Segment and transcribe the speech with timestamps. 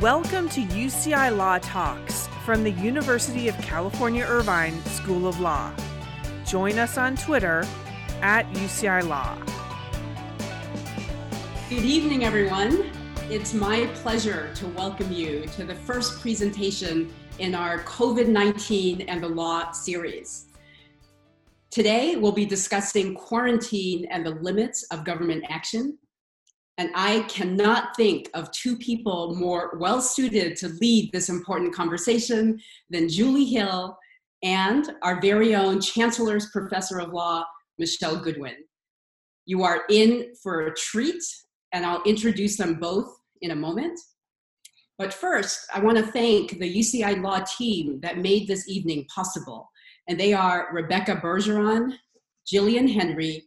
[0.00, 5.72] Welcome to UCI Law Talks from the University of California Irvine School of Law.
[6.44, 7.64] Join us on Twitter
[8.20, 9.38] at UCI Law.
[11.70, 12.90] Good evening, everyone.
[13.30, 19.22] It's my pleasure to welcome you to the first presentation in our COVID 19 and
[19.22, 20.48] the Law series.
[21.70, 25.96] Today, we'll be discussing quarantine and the limits of government action.
[26.78, 32.60] And I cannot think of two people more well suited to lead this important conversation
[32.90, 33.96] than Julie Hill
[34.42, 37.44] and our very own Chancellor's Professor of Law,
[37.78, 38.56] Michele Goodwin.
[39.46, 41.22] You are in for a treat,
[41.72, 43.08] and I'll introduce them both
[43.40, 43.98] in a moment.
[44.98, 49.70] But first, I want to thank the UCI Law team that made this evening possible.
[50.08, 51.94] And they are Rebecca Bergeron,
[52.50, 53.44] Jillian Henry,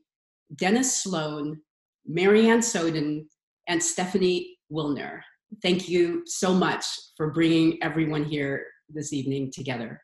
[0.55, 1.61] Dennis Sloan,
[2.09, 3.29] Marianne Soden,
[3.67, 5.21] and Stephanie Wilner.
[5.61, 6.83] Thank you so much
[7.15, 10.01] for bringing everyone here this evening together.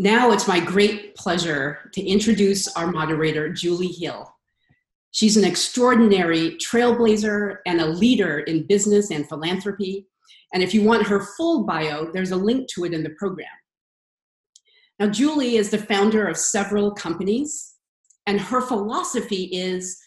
[0.00, 4.28] Now it's my great pleasure to introduce our moderator, Julie Hill.
[5.12, 10.08] She's an extraordinary trailblazer and a leader in business and philanthropy.
[10.52, 13.48] And if you want her full bio, there's a link to it in the program.
[14.98, 17.74] Now, Julie is the founder of several companies,
[18.26, 19.98] and her philosophy is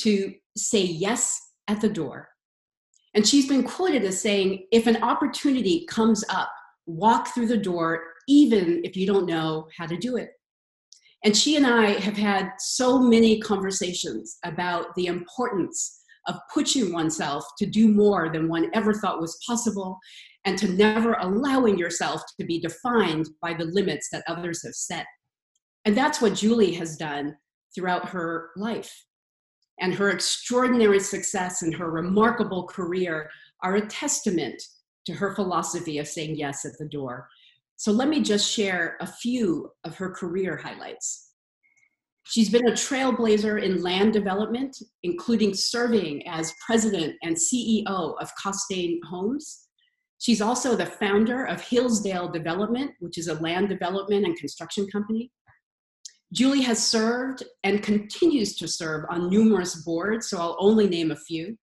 [0.00, 2.28] to say yes at the door.
[3.14, 6.50] And she's been quoted as saying, if an opportunity comes up,
[6.86, 10.30] walk through the door, even if you don't know how to do it.
[11.24, 17.44] And she and I have had so many conversations about the importance of pushing oneself
[17.58, 19.98] to do more than one ever thought was possible
[20.44, 25.06] and to never allowing yourself to be defined by the limits that others have set.
[25.84, 27.36] And that's what Julie has done
[27.74, 29.04] throughout her life.
[29.80, 33.30] And her extraordinary success and her remarkable career
[33.62, 34.62] are a testament
[35.06, 37.28] to her philosophy of saying yes at the door.
[37.76, 41.30] So let me just share a few of her career highlights.
[42.24, 49.00] She's been a trailblazer in land development, including serving as president and CEO of Costain
[49.10, 49.66] Homes.
[50.18, 55.32] She's also the founder of Hillsdale Development, which is a land development and construction company.
[56.32, 61.16] Julie has served and continues to serve on numerous boards, so I'll only name a
[61.16, 61.56] few.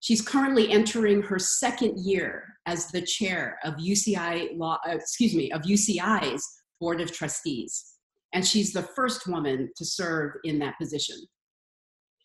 [0.00, 5.50] She's currently entering her second year as the chair of UCI law, uh, excuse me,
[5.50, 6.46] of UCI's
[6.78, 7.96] Board of Trustees
[8.36, 11.16] and she's the first woman to serve in that position.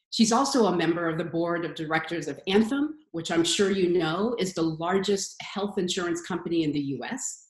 [0.09, 3.97] She's also a member of the board of directors of Anthem, which I'm sure you
[3.97, 7.47] know is the largest health insurance company in the US.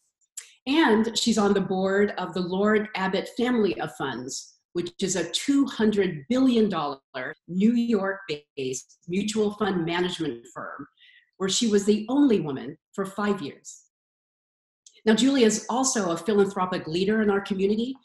[0.67, 5.25] And she's on the board of the Lord Abbett Family of Funds, which is a
[5.25, 6.69] $200 billion
[7.47, 8.19] New York
[8.55, 10.87] based mutual fund management firm,
[11.37, 13.83] where she was the only woman for five years.
[15.05, 17.95] Now, Julia is also a philanthropic leader in our community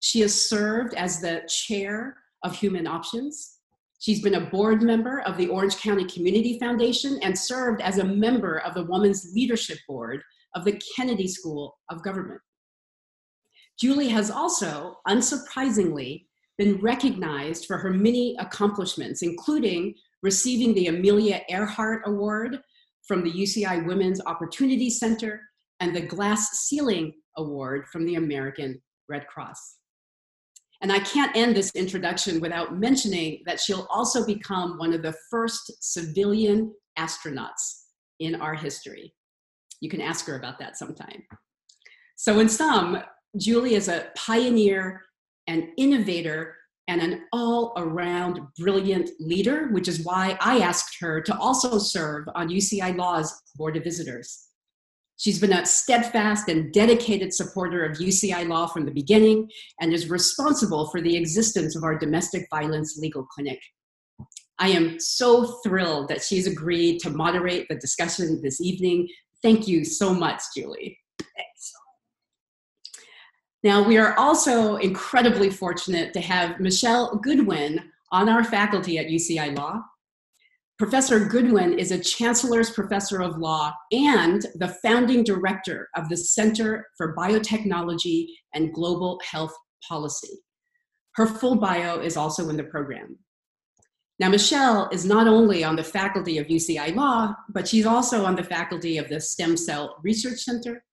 [0.00, 3.58] she has served as the chair of Human Options.
[4.00, 8.04] She's been a board member of the Orange County Community Foundation and served as a
[8.04, 10.22] member of the Women's Leadership Board
[10.54, 12.40] of the Kennedy School of Government.
[13.78, 16.26] Julie has also, unsurprisingly,
[16.58, 22.60] been recognized for her many accomplishments, including receiving the Amelia Earhart Award
[23.08, 25.40] from the UCI Women's Opportunity Center
[25.80, 29.76] and the Glass Ceiling Award from the American Red Cross.
[30.82, 35.14] And I can't end this introduction without mentioning that she'll also become one of the
[35.30, 37.84] first civilian astronauts
[38.18, 39.14] in our history.
[39.80, 41.22] You can ask her about that sometime.
[42.16, 43.02] So, in sum,
[43.36, 45.02] Julie is a pioneer,
[45.46, 46.56] an innovator,
[46.88, 52.26] and an all around brilliant leader, which is why I asked her to also serve
[52.34, 54.48] on UCI Law's Board of Visitors.
[55.16, 60.08] She's been a steadfast and dedicated supporter of UCI law from the beginning and is
[60.08, 63.60] responsible for the existence of our domestic violence legal clinic.
[64.58, 69.08] I am so thrilled that she's agreed to moderate the discussion this evening.
[69.42, 70.98] Thank you so much, Julie.
[71.18, 71.72] Thanks.
[73.62, 79.56] Now, we are also incredibly fortunate to have Michele Goodwin on our faculty at UCI
[79.56, 79.82] Law.
[80.78, 86.86] Professor Goodwin is a Chancellor's Professor of Law and the founding director of the Center
[86.96, 89.54] for Biotechnology and Global Health
[89.86, 90.38] Policy.
[91.16, 93.18] Her full bio is also in the program.
[94.20, 98.36] Now, Michele is not only on the faculty of UCI Law, but she's also on
[98.36, 100.84] the faculty of the Stem Cell Research Center,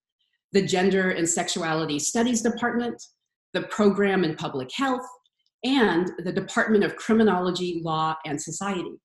[0.53, 3.03] the Gender and Sexuality Studies Department,
[3.51, 5.05] the Program in Public Health,
[5.65, 8.95] and the Department of Criminology, Law, and Society.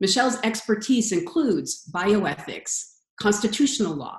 [0.00, 2.84] Michele's expertise includes bioethics,
[3.18, 4.18] constitutional law,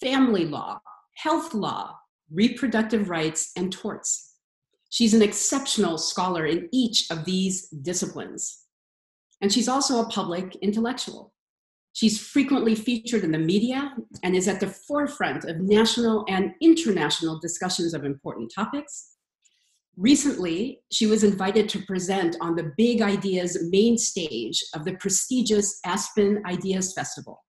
[0.00, 0.80] family law,
[1.16, 1.98] health law,
[2.32, 4.31] reproductive rights, and torts.
[4.92, 8.66] She's an exceptional scholar in each of these disciplines.
[9.40, 11.32] And she's also a public intellectual.
[11.94, 17.40] She's frequently featured in the media and is at the forefront of national and international
[17.40, 19.12] discussions of important topics.
[19.96, 25.80] Recently, she was invited to present on the Big Ideas main stage of the prestigious
[25.86, 27.42] Aspen Ideas Festival.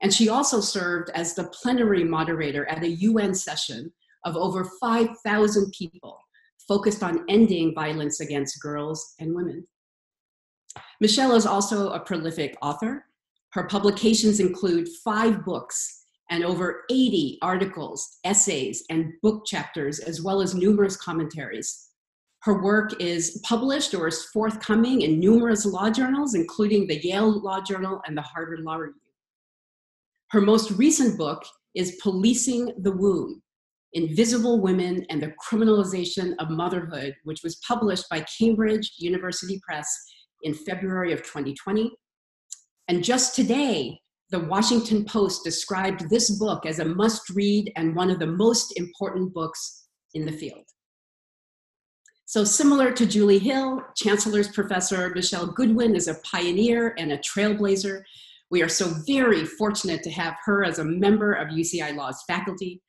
[0.00, 3.92] And she also served as the plenary moderator at a UN session
[4.24, 6.18] of over 5,000 people
[6.68, 9.66] focused on ending violence against girls and women.
[11.00, 13.06] Michele is also a prolific author.
[13.50, 20.40] Her publications include five books and over 80 articles, essays, and book chapters, as well
[20.40, 21.90] as numerous commentaries.
[22.40, 27.60] Her work is published or is forthcoming in numerous law journals, including the Yale Law
[27.60, 29.00] Journal and the Harvard Law Review.
[30.30, 31.44] Her most recent book
[31.74, 33.42] is Policing the Womb
[33.94, 39.88] Invisible Women and the Criminalization of Motherhood, which was published by Cambridge University Press
[40.42, 41.92] in February of 2020.
[42.88, 43.98] And just today,
[44.30, 48.78] the Washington Post described this book as a must read and one of the most
[48.78, 50.64] important books in the field.
[52.24, 58.02] So, similar to Julie Hill, Chancellor's Professor Michele Goodwin is a pioneer and a trailblazer.
[58.50, 62.80] We are so very fortunate to have her as a member of UCI Law's faculty.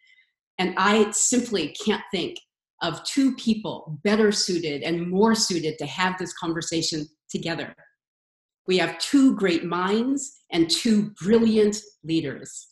[0.59, 2.37] And I simply can't think
[2.81, 7.73] of two people better suited and more suited to have this conversation together.
[8.67, 12.67] We have two great minds and two brilliant leaders.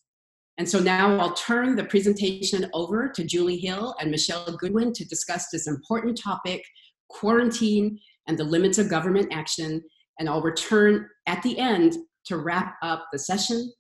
[0.58, 5.06] And so now I'll turn the presentation over to Julie Hill and Michele Goodwin to
[5.06, 6.64] discuss this important topic,
[7.10, 7.98] quarantine
[8.28, 9.82] and the limits of government action.
[10.20, 13.72] And I'll return at the end to wrap up the session.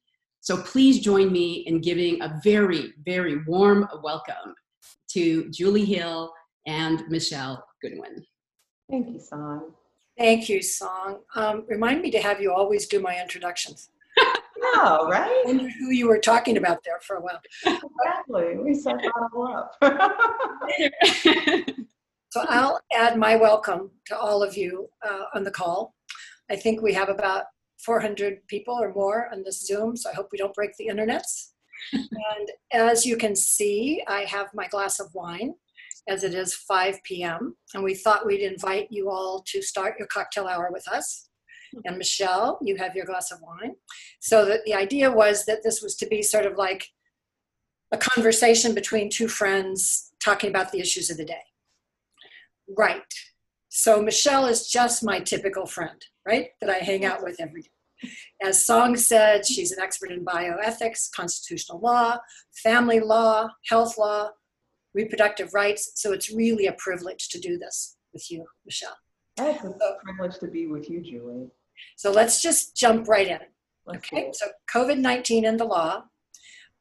[0.43, 4.55] So please join me in giving a very, very warm welcome
[5.11, 6.33] to Julie Hill
[6.65, 8.25] and Michele Goodwin.
[8.89, 9.73] Thank you, Song.
[10.17, 11.19] Thank you, Song.
[11.35, 13.89] Um, remind me to have you always do my introductions.
[14.63, 15.27] Oh, right?
[15.27, 17.41] I wonder who you were talking about there for a while.
[17.65, 18.57] Exactly.
[18.57, 19.75] We set that all up.
[22.29, 25.95] so I'll add my welcome to all of you uh, on the call.
[26.51, 27.45] I think we have about
[27.85, 31.51] 400 people or more on this Zoom, so I hope we don't break the internets.
[31.93, 35.55] and as you can see, I have my glass of wine
[36.07, 37.55] as it is 5 p.m.
[37.73, 41.29] And we thought we'd invite you all to start your cocktail hour with us.
[41.73, 41.79] Hmm.
[41.85, 43.75] And Michele, you have your glass of wine.
[44.19, 46.87] So that the idea was that this was to be sort of like
[47.91, 51.43] a conversation between two friends talking about the issues of the day.
[52.77, 53.01] Right.
[53.73, 56.49] So Michele is just my typical friend, right?
[56.59, 58.09] That I hang out with every day.
[58.43, 62.17] As Song said, she's an expert in bioethics, constitutional law,
[62.63, 64.31] family law, health law,
[64.93, 65.93] reproductive rights.
[65.95, 68.89] So it's really a privilege to do this with you, Michele.
[69.39, 71.47] Oh, it's a privilege to be with you, Julie.
[71.95, 73.39] So let's just jump right in.
[73.85, 76.03] Let's okay, so COVID 19 and the law,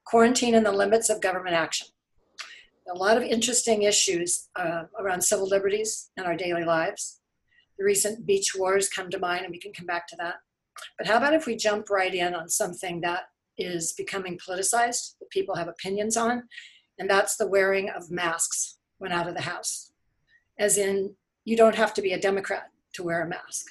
[0.04, 1.86] quarantine and the limits of government action
[2.88, 7.20] a lot of interesting issues uh, around civil liberties in our daily lives.
[7.78, 10.36] The recent beach wars come to mind, and we can come back to that.
[10.98, 13.24] But how about if we jump right in on something that
[13.58, 16.44] is becoming politicized, that people have opinions on,
[16.98, 19.92] and that's the wearing of masks when out of the house.
[20.58, 23.66] As in, you don't have to be a Democrat to wear a mask.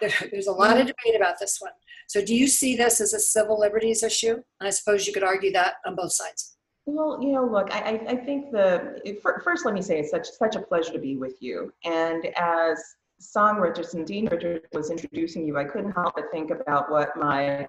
[0.30, 1.72] there's a lot of debate about this one.
[2.08, 4.32] So, do you see this as a civil liberties issue?
[4.32, 6.56] And I suppose you could argue that on both sides.
[6.92, 10.56] Well, you know, look, I, I think the first, let me say it's such such
[10.56, 11.72] a pleasure to be with you.
[11.84, 12.82] And as
[13.20, 17.68] Song Richardson, Dean Richardson was introducing you, I couldn't help but think about what my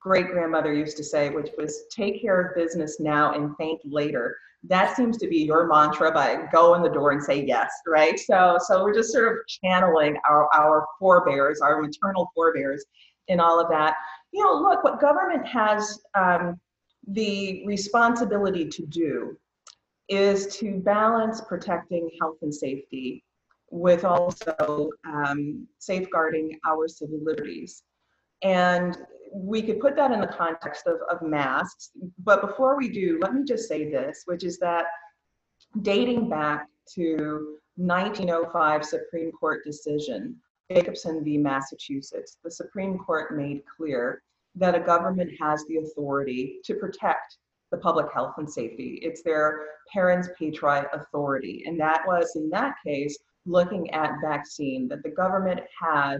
[0.00, 4.36] great grandmother used to say, which was take care of business now and thank later.
[4.62, 8.20] That seems to be your mantra by go in the door and say yes, right?
[8.20, 12.84] So so we're just sort of channeling our, our forebears, our maternal forebears
[13.26, 13.96] in all of that.
[14.32, 16.60] You know, look, what government has um,
[17.06, 19.36] the responsibility to do
[20.08, 23.24] is to balance protecting health and safety
[23.70, 27.84] with also um, safeguarding our civil liberties.
[28.42, 28.96] And
[29.32, 31.90] we could put that in the context of, of masks.
[32.24, 34.86] But before we do, let me just say this, which is that
[35.82, 40.36] dating back to 1905 Supreme Court decision,
[40.70, 41.38] Jacobson v.
[41.38, 44.22] Massachusetts, the Supreme Court made clear
[44.56, 47.36] that a government has the authority to protect
[47.70, 48.98] the public health and safety.
[49.02, 51.62] It's their parens patriae authority.
[51.66, 53.16] And that was, in that case,
[53.46, 56.18] looking at vaccine, that the government had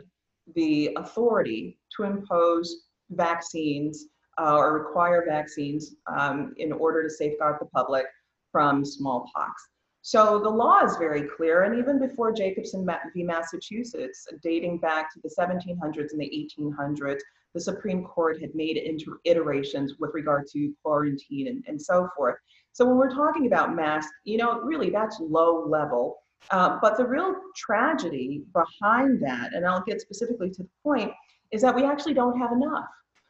[0.54, 4.06] the authority to impose vaccines
[4.38, 8.06] uh, or require vaccines um, in order to safeguard the public
[8.52, 9.68] from smallpox.
[10.02, 13.22] So the law is very clear, and even before Jacobson v.
[13.22, 17.20] Massachusetts, dating back to the 1700s and the 1800s,
[17.54, 22.36] the Supreme Court had made inter- iterations with regard to quarantine and, and so forth.
[22.72, 26.18] So when we're talking about masks, you know, really that's low level.
[26.50, 31.12] Uh, but the real tragedy behind that, and I'll get specifically to the point,
[31.52, 32.86] is that we actually don't have enough.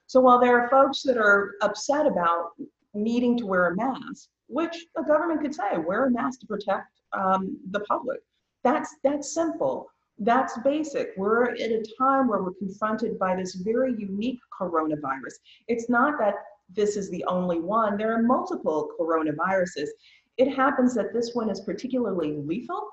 [0.07, 2.50] So while there are folks that are upset about
[2.95, 6.89] needing to wear a mask, which a government could say, wear a mask to protect
[7.12, 8.21] um, the public.
[8.62, 9.89] That's that's simple.
[10.23, 11.15] That's basic.
[11.17, 15.33] We're at a time where we're confronted by this very unique coronavirus.
[15.67, 16.35] It's not that
[16.69, 17.97] this is the only one.
[17.97, 19.89] There are multiple coronaviruses.
[20.37, 22.87] It happens that this one is particularly lethal,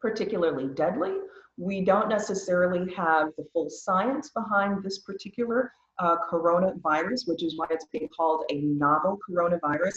[0.00, 1.14] particularly deadly.
[1.56, 7.66] We don't necessarily have the full science behind this particular uh, coronavirus, which is why
[7.70, 9.96] it's being called a novel coronavirus.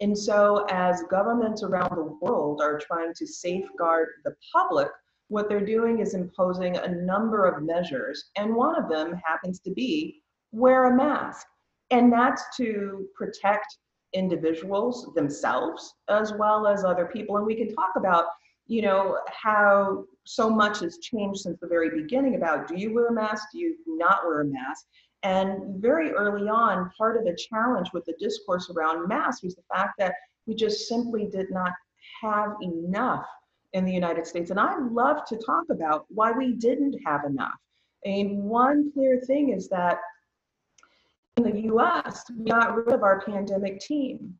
[0.00, 4.88] And so, as governments around the world are trying to safeguard the public,
[5.28, 8.30] what they're doing is imposing a number of measures.
[8.36, 11.46] And one of them happens to be wear a mask.
[11.90, 13.66] And that's to protect
[14.12, 17.36] individuals themselves as well as other people.
[17.36, 18.26] And we can talk about,
[18.66, 23.08] you know, how so much has changed since the very beginning about do you wear
[23.08, 24.86] a mask, do you not wear a mask?
[25.22, 29.62] And very early on, part of the challenge with the discourse around masks was the
[29.74, 30.14] fact that
[30.46, 31.72] we just simply did not
[32.22, 33.26] have enough
[33.76, 34.50] in the United States.
[34.50, 37.60] And I love to talk about why we didn't have enough.
[38.06, 39.98] And one clear thing is that
[41.36, 44.34] in the US, we got rid of our pandemic team.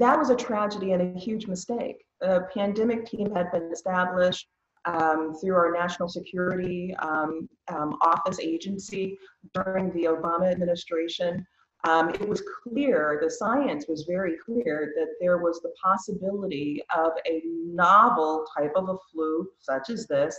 [0.00, 2.04] That was a tragedy and a huge mistake.
[2.20, 4.48] The pandemic team had been established
[4.84, 9.16] um, through our national security um, um, office agency
[9.54, 11.46] during the Obama administration.
[11.86, 17.12] Um, it was clear, the science was very clear that there was the possibility of
[17.28, 20.36] a novel type of a flu, such as this,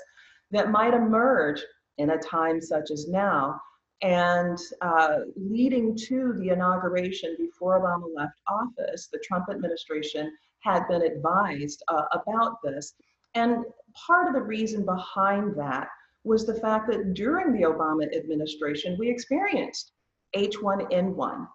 [0.51, 1.63] that might emerge
[1.99, 3.61] in a time such as now.
[4.01, 11.01] And uh, leading to the inauguration before Obama left office, the Trump administration had been
[11.01, 12.93] advised uh, about this.
[13.35, 13.63] And
[13.93, 15.87] part of the reason behind that
[16.25, 19.93] was the fact that during the Obama administration, we experienced
[20.37, 21.47] H1N1.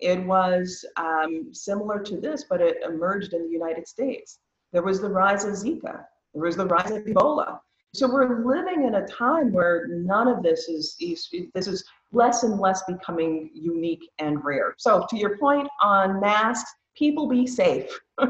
[0.00, 4.38] It was um, similar to this, but it emerged in the United States.
[4.72, 7.60] There was the rise of Zika, there was the rise of Ebola.
[7.94, 12.42] So we're living in a time where none of this is, is this is less
[12.42, 14.74] and less becoming unique and rare.
[14.78, 17.88] So to your point on masks, people be safe.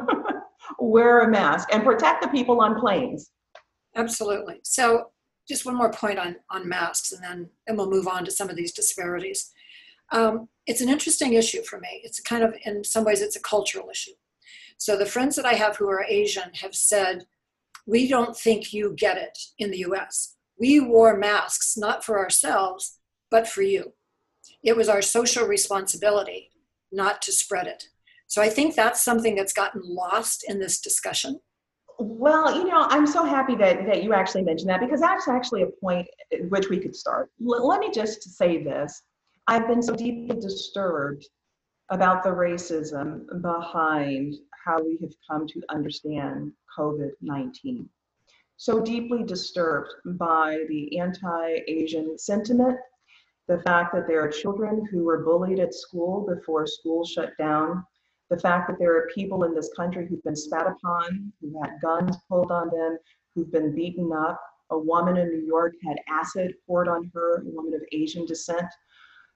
[0.78, 3.30] Wear a mask and protect the people on planes.
[3.96, 4.60] Absolutely.
[4.64, 5.10] So
[5.48, 8.50] just one more point on, on masks and then, and we'll move on to some
[8.50, 9.50] of these disparities.
[10.14, 12.00] Um, it's an interesting issue for me.
[12.04, 14.12] It's kind of, in some ways, it's a cultural issue.
[14.78, 17.26] So the friends that I have who are Asian have said,
[17.86, 20.36] we don't think you get it in the US.
[20.58, 22.98] We wore masks not for ourselves,
[23.30, 23.92] but for you.
[24.62, 26.50] It was our social responsibility
[26.92, 27.84] not to spread it.
[28.28, 31.40] So I think that's something that's gotten lost in this discussion.
[31.98, 35.62] Well, you know, I'm so happy that, that you actually mentioned that because that's actually
[35.62, 37.30] a point at which we could start.
[37.40, 39.02] L- let me just say this.
[39.46, 41.28] I've been so deeply disturbed
[41.90, 44.34] about the racism behind
[44.64, 47.88] how we have come to understand COVID 19.
[48.56, 52.78] So deeply disturbed by the anti Asian sentiment,
[53.46, 57.84] the fact that there are children who were bullied at school before school shut down,
[58.30, 61.78] the fact that there are people in this country who've been spat upon, who had
[61.82, 62.96] guns pulled on them,
[63.34, 64.40] who've been beaten up.
[64.70, 68.66] A woman in New York had acid poured on her, a woman of Asian descent.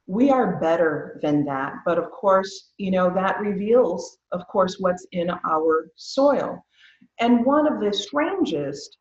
[0.08, 1.74] We are better than that.
[1.84, 6.64] But of course, you know, that reveals, of course, what's in our soil.
[7.20, 8.96] And one of the strangest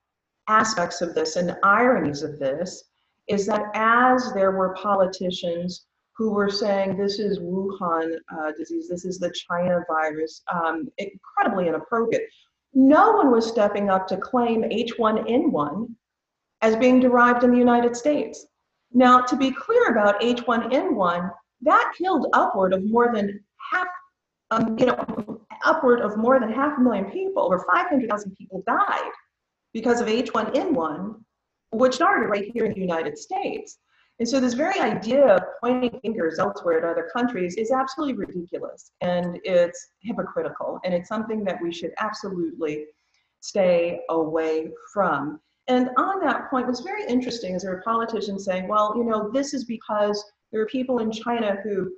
[0.49, 2.83] aspects of this and ironies of this
[3.27, 5.85] is that as there were politicians
[6.17, 11.69] who were saying this is Wuhan uh, disease, this is the China virus, um, incredibly
[11.69, 12.23] inappropriate.
[12.73, 15.87] No one was stepping up to claim H1N1
[16.61, 18.45] as being derived in the United States.
[18.93, 23.87] Now, to be clear about H1N1, that killed upward of more than half,
[24.51, 27.43] um, you know, upward of more than half a million people.
[27.43, 29.11] Over 500,000 people died
[29.73, 31.15] because of H1N1,
[31.71, 33.79] which started right here in the United States.
[34.19, 38.91] And so this very idea of pointing fingers elsewhere at other countries is absolutely ridiculous
[39.01, 42.85] and it's hypocritical and it's something that we should absolutely
[43.41, 45.39] stay away from.
[45.67, 49.29] And on that point, was very interesting as there were politicians saying, well, you know,
[49.33, 51.91] this is because there are people in China who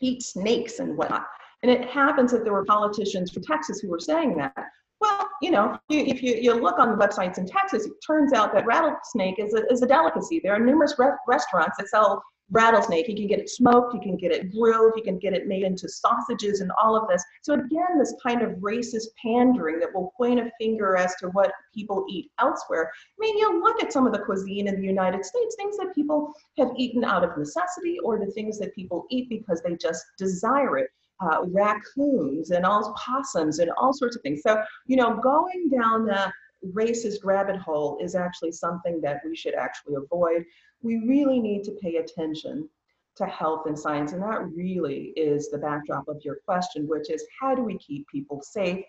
[0.00, 1.26] eat snakes and whatnot.
[1.62, 4.54] And it happens that there were politicians from Texas who were saying that.
[5.00, 8.52] Well, you know, if you, you look on the websites in Texas, it turns out
[8.52, 10.40] that rattlesnake is a, is a delicacy.
[10.42, 13.08] There are numerous re- restaurants that sell rattlesnake.
[13.08, 15.62] You can get it smoked, you can get it grilled, you can get it made
[15.62, 17.24] into sausages and all of this.
[17.42, 21.52] So again, this kind of racist pandering that will point a finger as to what
[21.74, 22.90] people eat elsewhere.
[22.94, 25.94] I mean, you look at some of the cuisine in the United States, things that
[25.94, 30.04] people have eaten out of necessity or the things that people eat because they just
[30.18, 30.88] desire it.
[31.22, 34.40] Uh, raccoons and all possums and all sorts of things.
[34.40, 36.32] So, you know, going down that
[36.72, 40.44] racist rabbit hole is actually something that we should actually avoid
[40.82, 42.68] we really need to pay attention
[43.16, 44.12] to health and science.
[44.12, 48.06] And that really is the backdrop of your question, which is how do we keep
[48.08, 48.84] people safe?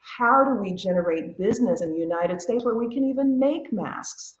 [0.00, 4.36] How do we generate business in the United States where we can even make masks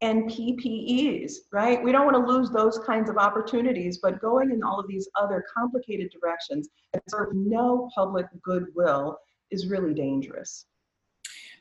[0.00, 1.82] and PPEs, right?
[1.82, 5.08] We don't want to lose those kinds of opportunities, but going in all of these
[5.20, 9.18] other complicated directions that serve no public goodwill
[9.50, 10.66] is really dangerous.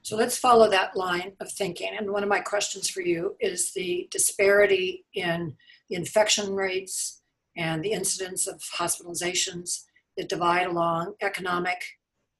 [0.07, 1.91] So let's follow that line of thinking.
[1.97, 5.57] And one of my questions for you is the disparity in
[5.89, 7.23] the infection rates
[7.57, 9.83] and the incidence of hospitalizations
[10.15, 11.83] that divide along economic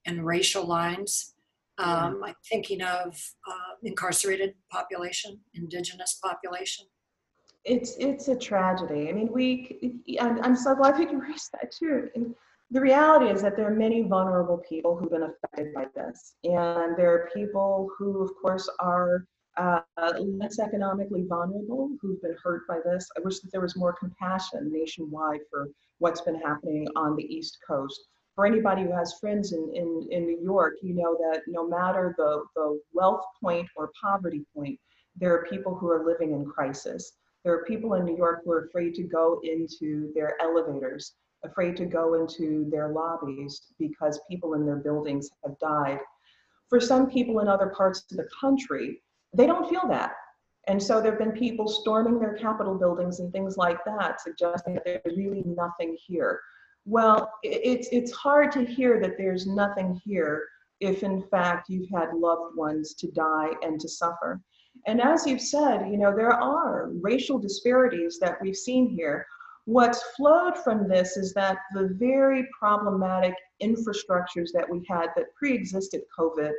[0.05, 1.33] and racial lines.
[1.77, 6.85] Um, I'm thinking of uh, incarcerated population, indigenous population.
[7.65, 9.09] It's it's a tragedy.
[9.09, 9.99] I mean, we.
[10.21, 12.07] I'm, I'm so glad that you raised that too.
[12.15, 12.33] And
[12.69, 16.35] the reality is that there are many vulnerable people who've been affected by this.
[16.43, 19.79] And there are people who, of course, are uh,
[20.19, 23.09] less economically vulnerable who've been hurt by this.
[23.17, 25.69] I wish that there was more compassion nationwide for
[25.99, 27.99] what's been happening on the East Coast.
[28.35, 32.13] For anybody who has friends in, in, in New York, you know that no matter
[32.17, 34.77] the, the wealth point or poverty point,
[35.15, 37.13] there are people who are living in crisis.
[37.43, 41.13] There are people in New York who are afraid to go into their elevators
[41.43, 45.99] afraid to go into their lobbies because people in their buildings have died.
[46.69, 49.01] For some people in other parts of the country,
[49.33, 50.13] they don't feel that.
[50.67, 54.73] And so there have been people storming their Capitol buildings and things like that, suggesting
[54.73, 56.41] that there's really nothing here.
[56.85, 60.43] Well, it's, it's hard to hear that there's nothing here
[60.79, 64.41] if in fact you've had loved ones to die and to suffer.
[64.85, 69.25] And as you've said, you know, there are racial disparities that we've seen here
[69.67, 76.03] What's flowed from this is that the very problematic infrastructures that we had that pre-existed
[76.17, 76.53] COVID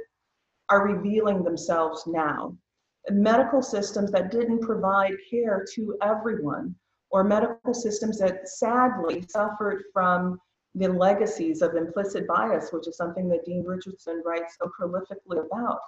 [0.69, 2.55] are revealing themselves now.
[3.09, 6.75] Medical systems that didn't provide care to everyone,
[7.09, 10.39] or medical systems that sadly suffered from
[10.75, 15.79] the legacies of implicit bias, which is something that Dean Richardson writes so prolifically about.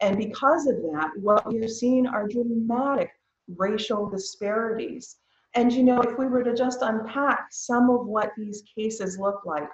[0.00, 3.12] And because of that, what we are seeing are dramatic
[3.48, 5.16] racial disparities
[5.56, 9.40] and you know, if we were to just unpack some of what these cases look
[9.44, 9.68] like,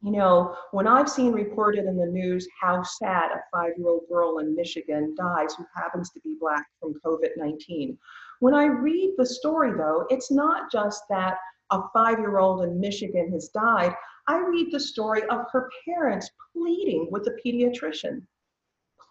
[0.00, 4.02] you know, when I've seen reported in the news how sad a five year old
[4.08, 7.98] girl in Michigan dies who happens to be Black from COVID 19,
[8.40, 11.36] when I read the story though, it's not just that
[11.70, 13.94] a five year old in Michigan has died.
[14.28, 18.22] I read the story of her parents pleading with the pediatrician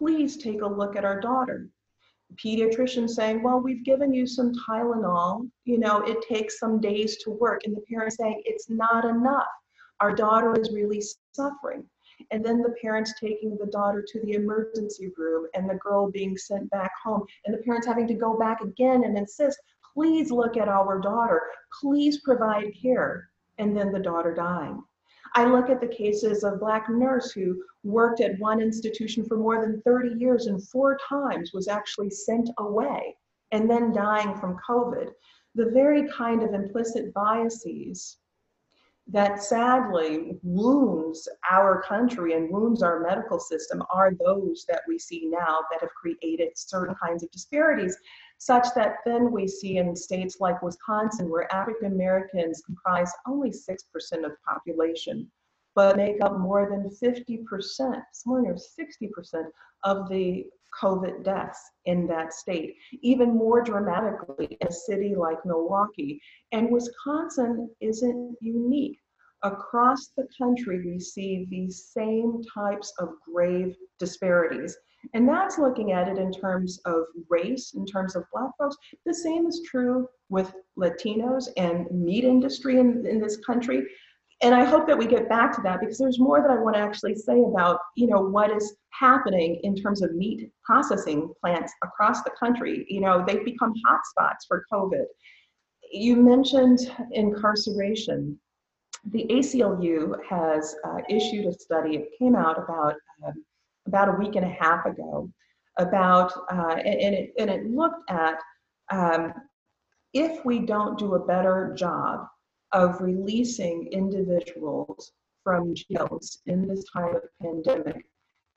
[0.02, 1.68] please take a look at our daughter
[2.42, 7.30] pediatrician saying, well, we've given you some Tylenol, you know, it takes some days to
[7.30, 7.62] work.
[7.64, 9.46] And the parent saying, it's not enough.
[10.00, 11.84] Our daughter is really suffering.
[12.30, 16.36] And then the parents taking the daughter to the emergency room and the girl being
[16.36, 19.58] sent back home and the parents having to go back again and insist,
[19.94, 21.42] please look at our daughter,
[21.80, 23.28] please provide care.
[23.58, 24.82] And then the daughter dying.
[25.34, 29.60] I look at the cases of Black nurse who worked at one institution for more
[29.60, 33.16] than 30 years and four times was actually sent away
[33.50, 35.08] and then dying from COVID.
[35.54, 38.18] The very kind of implicit biases
[39.08, 45.26] that sadly wounds our country and wounds our medical system are those that we see
[45.26, 47.96] now that have created certain kinds of disparities
[48.44, 53.68] such that then we see in states like Wisconsin, where African Americans comprise only 6%
[53.76, 55.30] of the population,
[55.76, 59.44] but make up more than 50%, somewhere near 60%
[59.84, 60.44] of the
[60.82, 66.20] COVID deaths in that state, even more dramatically in a city like Milwaukee.
[66.50, 68.98] And Wisconsin isn't unique.
[69.44, 74.76] Across the country, we see these same types of grave disparities.
[75.14, 78.76] And that's looking at it in terms of race, in terms of Black folks.
[79.04, 83.82] The same is true with Latinos and meat industry in, in this country.
[84.42, 86.74] and I hope that we get back to that because there's more that I want
[86.76, 91.72] to actually say about, you know, what is happening in terms of meat processing plants
[91.84, 92.84] across the country.
[92.88, 95.04] You know, they've become hotspots for COVID.
[95.92, 98.38] You mentioned incarceration.
[99.10, 101.96] The ACLU has uh, issued a study.
[101.96, 102.94] It came out about
[103.26, 103.44] um,
[103.86, 105.28] about a week and a half ago
[105.78, 108.38] about, uh, and, it, and it looked at
[108.90, 109.32] um,
[110.12, 112.26] if we don't do a better job
[112.72, 118.04] of releasing individuals from jails in this time of pandemic,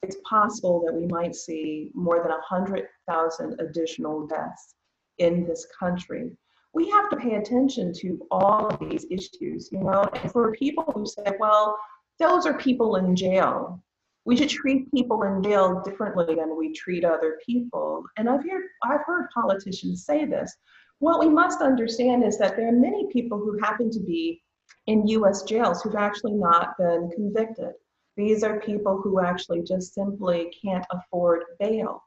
[0.04, 4.76] it's possible that we might see more than 100,000 additional deaths
[5.18, 6.32] in this country.
[6.74, 10.84] We have to pay attention to all of these issues, you know, and for people
[10.94, 11.78] who say, well,
[12.20, 13.82] those are people in jail.
[14.26, 18.04] We should treat people in jail differently than we treat other people.
[18.18, 20.56] And I've heard, I've heard politicians say this.
[21.00, 24.42] What we must understand is that there are many people who happen to be
[24.88, 27.74] in US jails who've actually not been convicted.
[28.18, 32.02] These are people who actually just simply can't afford bail.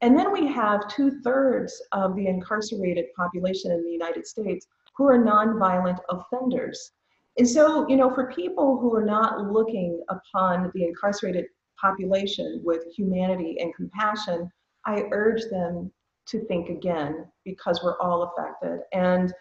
[0.00, 4.66] And then we have two thirds of the incarcerated population in the United States
[4.96, 6.92] who are nonviolent offenders.
[7.38, 11.46] And so, you know, for people who are not looking upon the incarcerated
[11.80, 14.50] population with humanity and compassion,
[14.84, 15.92] I urge them
[16.28, 18.80] to think again because we're all affected.
[18.92, 19.32] And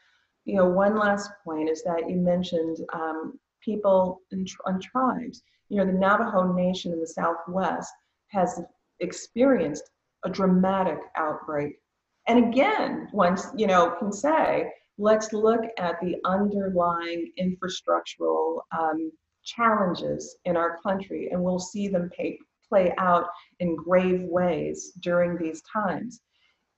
[0.45, 4.47] you know, one last point is that you mentioned um, people and
[4.81, 5.43] tribes.
[5.67, 7.91] You know, the Navajo Nation in the Southwest
[8.27, 8.61] has
[9.01, 9.89] experienced
[10.23, 11.79] a dramatic outbreak.
[12.27, 19.11] And again, once you know, can say, let's look at the underlying infrastructural um,
[19.43, 23.25] challenges in our country, and we'll see them pay, play out
[23.59, 26.21] in grave ways during these times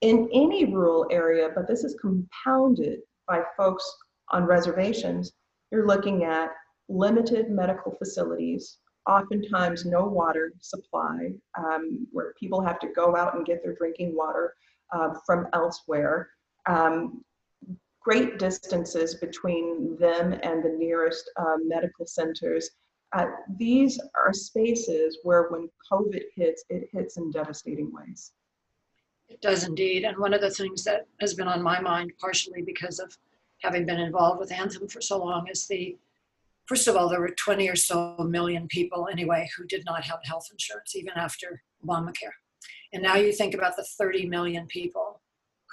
[0.00, 3.84] in any rural area, but this is compounded by folks
[4.30, 5.32] on reservations,
[5.70, 6.50] you're looking at
[6.88, 8.78] limited medical facilities,
[9.08, 14.16] oftentimes no water supply, um, where people have to go out and get their drinking
[14.16, 14.54] water
[14.92, 16.30] uh, from elsewhere.
[16.66, 17.22] Um,
[18.00, 22.70] great distances between them and the nearest uh, medical centers.
[23.12, 28.32] Uh, these are spaces where when COVID hits, it hits in devastating ways.
[29.28, 30.04] It does indeed.
[30.04, 33.16] And one of the things that has been on my mind, partially because of
[33.58, 35.96] having been involved with Anthem for so long, is the
[36.66, 40.20] first of all, there were 20 or so million people anyway who did not have
[40.24, 42.36] health insurance, even after Obamacare.
[42.92, 45.20] And now you think about the 30 million people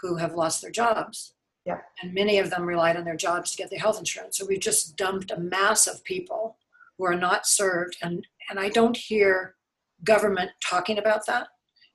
[0.02, 1.34] who have lost their jobs.
[1.68, 1.84] Yep.
[2.02, 4.38] And many of them relied on their jobs to get their health insurance.
[4.38, 6.58] So we've just dumped a mass of people
[6.98, 7.98] who are not served.
[8.02, 9.56] And, and I don't hear
[10.04, 11.48] government talking about that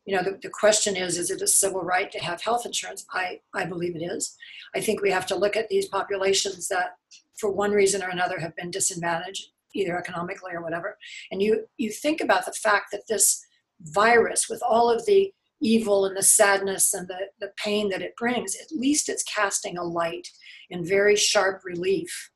[0.05, 3.07] you know the, the question is is it a civil right to have health insurance
[3.13, 4.37] i i believe it is
[4.75, 6.97] i think we have to look at these populations that
[7.39, 10.99] for one reason or another have been disadvantaged either economically or whatever
[11.31, 13.45] and you you think about the fact that this
[13.81, 18.17] virus with all of the evil and the sadness and the, the pain that it
[18.19, 20.29] brings at least it's casting a light
[20.71, 22.31] in very sharp relief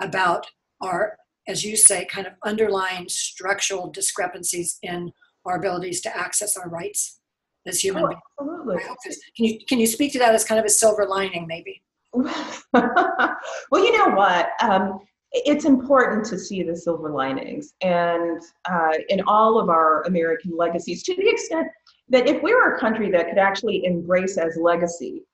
[0.00, 0.46] about
[0.80, 1.16] our
[1.48, 5.10] as you say kind of underlying structural discrepancies in
[5.44, 7.18] our abilities to access our rights
[7.66, 8.22] as human oh, beings.
[8.40, 9.22] Absolutely.
[9.36, 11.82] Can you can you speak to that as kind of a silver lining, maybe?
[12.12, 14.50] well, you know what?
[14.62, 15.00] Um,
[15.32, 21.02] it's important to see the silver linings, and uh, in all of our American legacies,
[21.04, 21.66] to the extent
[22.10, 25.24] that if we were a country that could actually embrace as legacy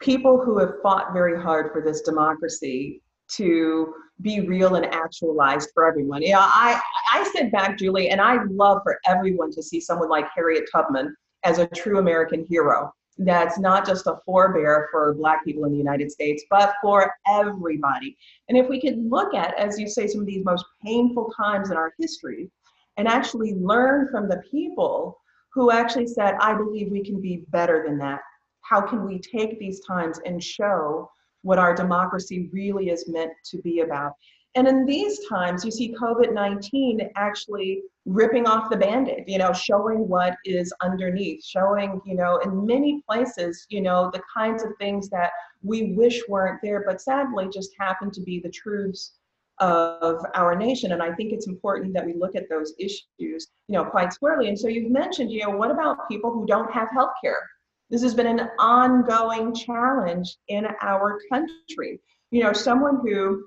[0.00, 5.86] people who have fought very hard for this democracy to be real and actualized for
[5.86, 6.22] everyone.
[6.22, 6.80] Know, I,
[7.12, 11.14] I sit back, Julie, and I love for everyone to see someone like Harriet Tubman
[11.44, 12.92] as a true American hero.
[13.18, 18.16] That's not just a forebear for Black people in the United States, but for everybody.
[18.48, 21.70] And if we could look at, as you say, some of these most painful times
[21.70, 22.50] in our history
[22.98, 25.18] and actually learn from the people
[25.56, 28.20] who actually said, I believe we can be better than that.
[28.60, 31.10] How can we take these times and show
[31.46, 34.14] what our democracy really is meant to be about.
[34.56, 39.38] And in these times, you see COVID 19 actually ripping off the band aid, you
[39.38, 44.64] know, showing what is underneath, showing, you know, in many places, you know, the kinds
[44.64, 45.30] of things that
[45.62, 49.12] we wish weren't there, but sadly just happen to be the truths
[49.60, 50.92] of our nation.
[50.92, 53.38] And I think it's important that we look at those issues, you
[53.68, 54.48] know, quite squarely.
[54.48, 57.48] And so you've mentioned, you know, what about people who don't have health care?
[57.88, 62.00] This has been an ongoing challenge in our country.
[62.30, 63.44] You know, someone who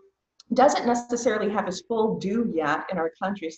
[0.53, 3.51] doesn't necessarily have his full due yet in our country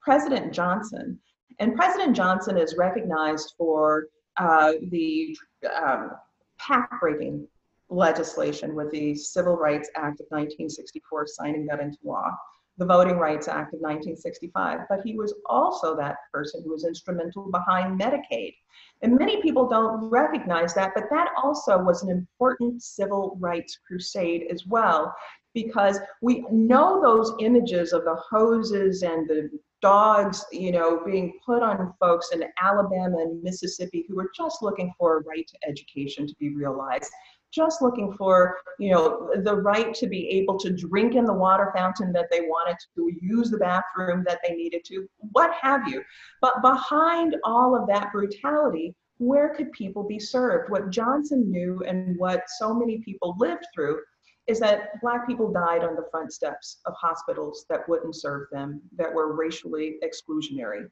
[0.00, 1.18] President Johnson.
[1.58, 4.06] And President Johnson is recognized for
[4.38, 5.36] uh, the
[5.84, 6.12] um,
[6.58, 7.46] pact breaking
[7.90, 12.30] legislation with the Civil Rights Act of 1964, signing that into law.
[12.78, 17.50] the Voting Rights Act of 1965, but he was also that person who was instrumental
[17.50, 18.54] behind Medicaid.
[19.02, 24.46] And many people don't recognize that, but that also was an important civil rights crusade
[24.50, 25.12] as well,
[25.54, 29.50] because we know those images of the hoses and the
[29.82, 34.92] dogs, you know, being put on folks in Alabama and Mississippi who were just looking
[34.98, 37.10] for a right to education to be realized
[37.52, 41.72] just looking for you know the right to be able to drink in the water
[41.74, 46.02] fountain that they wanted to use the bathroom that they needed to what have you.
[46.40, 50.70] But behind all of that brutality where could people be served?
[50.70, 54.00] What johnson knew and what so many people lived through
[54.46, 58.80] is that black people died on the front steps of hospitals that wouldn't serve them
[58.96, 60.86] that were racially exclusionary.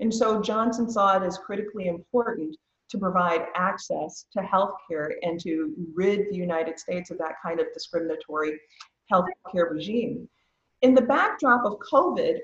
[0.00, 2.54] And so johnson saw it as critically important
[2.90, 7.60] to provide access to health care and to rid the United States of that kind
[7.60, 8.58] of discriminatory
[9.10, 10.28] health care regime.
[10.82, 12.38] In the backdrop of COVID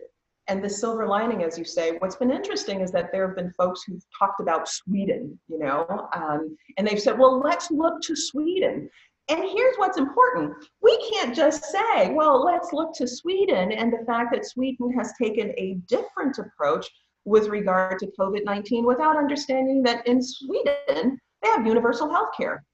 [0.48, 3.52] and the silver lining, as you say, what's been interesting is that there have been
[3.52, 8.14] folks who've talked about Sweden, you know, um, and they've said, well, let's look to
[8.14, 8.88] Sweden.
[9.28, 10.54] And here's what's important.
[10.82, 15.12] We can't just say, well, let's look to Sweden and the fact that Sweden has
[15.20, 16.88] taken a different approach
[17.26, 22.64] with regard to COVID 19 without understanding that in Sweden, they have universal health care.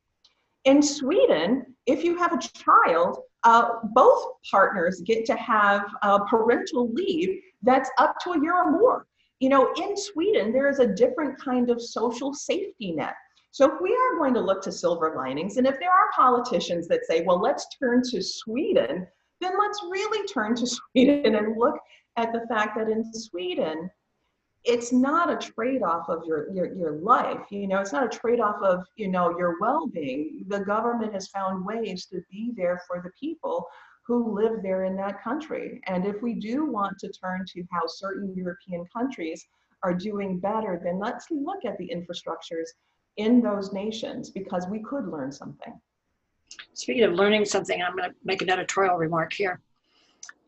[0.64, 5.82] In Sweden, if you have a child, uh, both partners get to have
[6.28, 9.06] parental leave that's up to a year or more.
[9.40, 13.14] You know, in Sweden, there is a different kind of social safety net.
[13.50, 16.86] So if we are going to look to silver linings, and if there are politicians
[16.88, 19.06] that say, well, let's turn to Sweden,
[19.40, 21.74] then let's really turn to Sweden and look
[22.16, 23.90] at the fact that in Sweden,
[24.64, 28.62] it's not a trade-off of your, your your life you know it's not a trade-off
[28.62, 30.44] of you know your well-being.
[30.48, 33.66] The government has found ways to be there for the people
[34.06, 35.80] who live there in that country.
[35.86, 39.46] And if we do want to turn to how certain european countries
[39.82, 42.68] are doing better then let's look at the infrastructures
[43.16, 45.78] in those nations because we could learn something.
[46.74, 49.60] Speaking of learning something i'm going to make an editorial remark here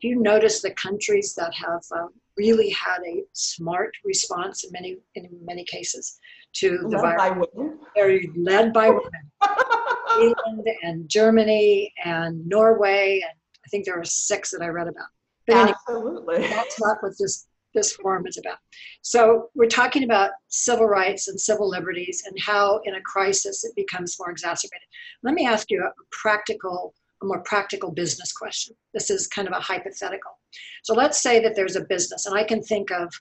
[0.01, 2.07] you notice the countries that have uh,
[2.37, 6.19] really had a smart response in many in many cases
[6.53, 7.17] to the led virus.
[7.17, 7.79] by women.
[7.95, 9.31] They're led by women.
[10.21, 15.07] England and Germany and Norway and I think there were six that I read about.
[15.47, 16.47] But anyway, Absolutely.
[16.47, 18.57] that's not what this this forum is about.
[19.01, 23.75] So we're talking about civil rights and civil liberties and how in a crisis it
[23.75, 24.87] becomes more exacerbated.
[25.23, 26.93] Let me ask you a practical
[27.25, 28.75] a more practical business question.
[28.93, 30.39] This is kind of a hypothetical.
[30.83, 33.13] So let's say that there's a business, and I can think of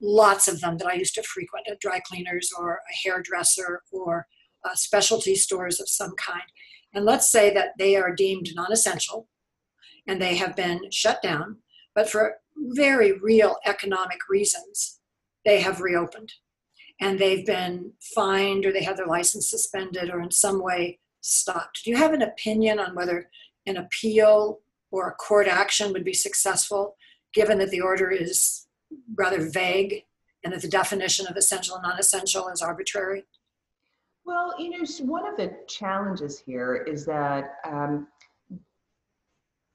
[0.00, 4.26] lots of them that I used to frequent at dry cleaners or a hairdresser or
[4.64, 6.42] uh, specialty stores of some kind.
[6.94, 9.28] And let's say that they are deemed non essential
[10.06, 11.58] and they have been shut down,
[11.94, 15.00] but for very real economic reasons,
[15.44, 16.32] they have reopened
[17.00, 21.84] and they've been fined or they have their license suspended or in some way stopped.
[21.84, 23.30] Do you have an opinion on whether
[23.66, 24.60] an appeal
[24.90, 26.96] or a court action would be successful,
[27.32, 28.66] given that the order is
[29.16, 30.04] rather vague
[30.44, 33.24] and that the definition of essential and non essential is arbitrary?
[34.26, 38.06] Well, you know, one of the challenges here is that um,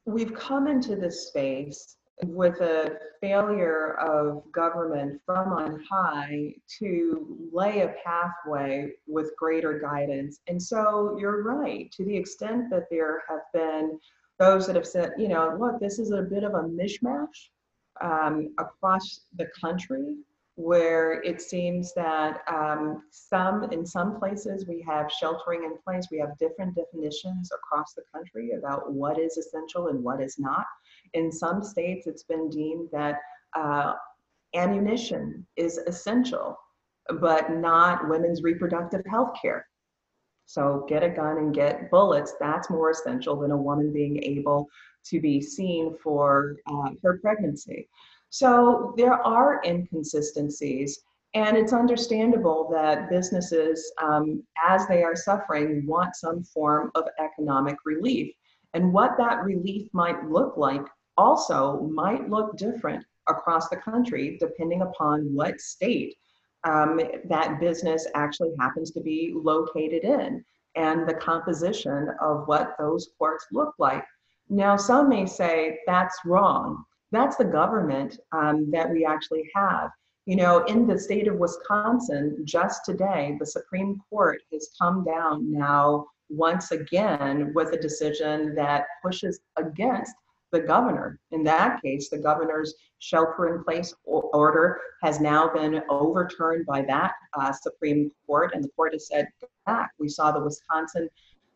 [0.06, 7.82] we've come into this space with a failure of government from on high to lay
[7.82, 10.40] a pathway with greater guidance.
[10.48, 14.00] And so you're right, to the extent that there have been
[14.38, 17.50] those that have said, you know, look, this is a bit of a mishmash
[18.02, 20.16] um, across the country
[20.56, 26.20] where it seems that um, some in some places we have sheltering in place we
[26.20, 30.66] have different definitions across the country about what is essential and what is not
[31.14, 33.20] in some states it's been deemed that
[33.58, 33.94] uh,
[34.56, 36.58] ammunition is essential
[37.20, 39.66] but not women's reproductive health care
[40.46, 44.68] so get a gun and get bullets that's more essential than a woman being able
[45.06, 47.88] to be seen for uh, her pregnancy
[48.30, 51.02] so there are inconsistencies,
[51.34, 57.78] and it's understandable that businesses, um, as they are suffering, want some form of economic
[57.86, 58.34] relief.
[58.74, 60.86] And what that relief might look like
[61.20, 66.16] also might look different across the country depending upon what state
[66.64, 70.44] um, that business actually happens to be located in
[70.76, 74.06] and the composition of what those courts look like.
[74.50, 76.84] Now, some may say that's wrong.
[77.12, 79.90] That's the government um, that we actually have.
[80.26, 85.52] You know, in the state of Wisconsin, just today, the Supreme Court has come down
[85.52, 90.14] now once again with a decision that pushes against
[90.52, 91.20] the governor.
[91.32, 97.14] In that case, the governor's shelter in place order has now been overturned by that
[97.38, 99.28] uh, Supreme Court, and the court has said
[99.66, 99.92] back.
[100.00, 101.10] We saw the Wisconsin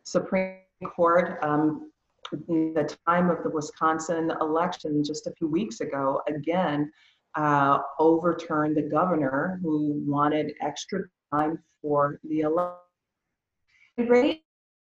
[0.03, 0.57] Supreme
[0.95, 1.91] Court um,
[2.31, 6.91] the time of the Wisconsin election just a few weeks ago, again,
[7.35, 11.01] uh, overturned the governor who wanted extra
[11.31, 12.79] time for the election.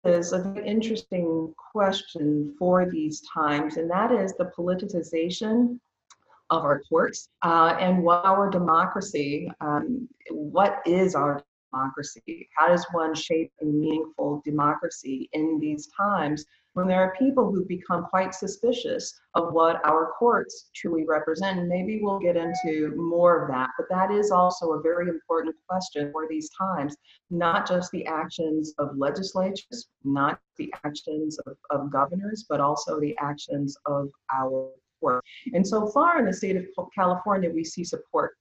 [0.03, 5.79] Raises an interesting question for these times, and that is the politicization
[6.49, 12.47] of our courts uh, and what our democracy, um, what is our democracy?
[12.55, 16.45] How does one shape a meaningful democracy in these times
[16.77, 21.67] when there are people who become quite suspicious of what our courts truly represent?
[21.67, 26.11] Maybe we'll get into more of that, but that is also a very important question
[26.11, 26.95] for these times,
[27.31, 33.17] not just the actions of legislatures, not the actions of, of governors, but also the
[33.19, 35.23] actions of our court.
[35.55, 38.33] And so far in the state of California, we see support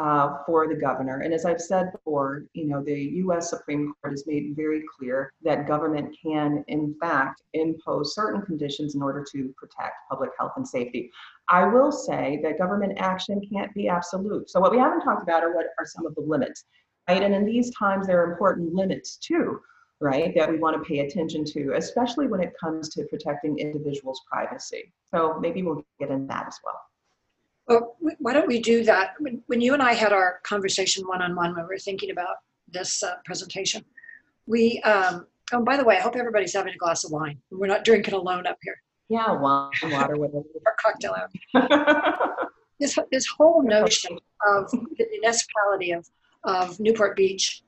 [0.00, 1.20] uh, for the governor.
[1.20, 3.50] And as I've said before, you know, the U.S.
[3.50, 9.02] Supreme Court has made very clear that government can, in fact, impose certain conditions in
[9.02, 11.10] order to protect public health and safety.
[11.50, 14.48] I will say that government action can't be absolute.
[14.48, 16.64] So what we haven't talked about are what are some of the limits,
[17.06, 17.22] right?
[17.22, 19.60] And in these times, there are important limits too
[20.02, 24.22] right, that we want to pay attention to, especially when it comes to protecting individuals'
[24.32, 24.94] privacy.
[25.14, 26.80] So maybe we'll get into that as well.
[27.70, 29.14] Well, why don't we do that?
[29.20, 32.10] When, when you and I had our conversation one on one when we were thinking
[32.10, 33.84] about this uh, presentation,
[34.48, 37.38] we, um, oh, by the way, I hope everybody's having a glass of wine.
[37.52, 38.74] We're not drinking alone up here.
[39.08, 40.38] Yeah, wine, water, whatever.
[40.66, 42.48] or cocktail hour.
[42.80, 46.08] this, this whole notion of the municipality of,
[46.42, 47.62] of Newport Beach,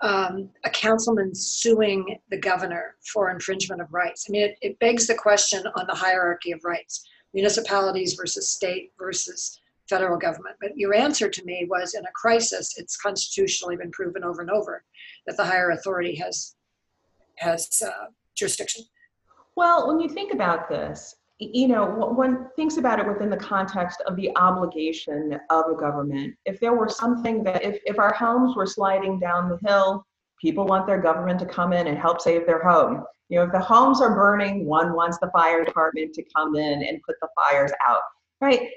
[0.00, 4.24] um, a councilman suing the governor for infringement of rights.
[4.26, 8.92] I mean, it, it begs the question on the hierarchy of rights municipalities versus state
[8.98, 10.56] versus federal government.
[10.60, 14.50] But your answer to me was in a crisis, it's constitutionally been proven over and
[14.50, 14.84] over
[15.26, 16.54] that the higher authority has
[17.36, 18.84] has uh, jurisdiction.
[19.56, 24.02] Well, when you think about this, you know, one thinks about it within the context
[24.06, 26.34] of the obligation of a government.
[26.44, 30.04] If there were something that, if, if our homes were sliding down the hill,
[30.40, 33.04] people want their government to come in and help save their home.
[33.28, 36.82] You know, if the homes are burning, one wants the fire department to come in
[36.82, 38.00] and put the fires out,
[38.40, 38.68] right?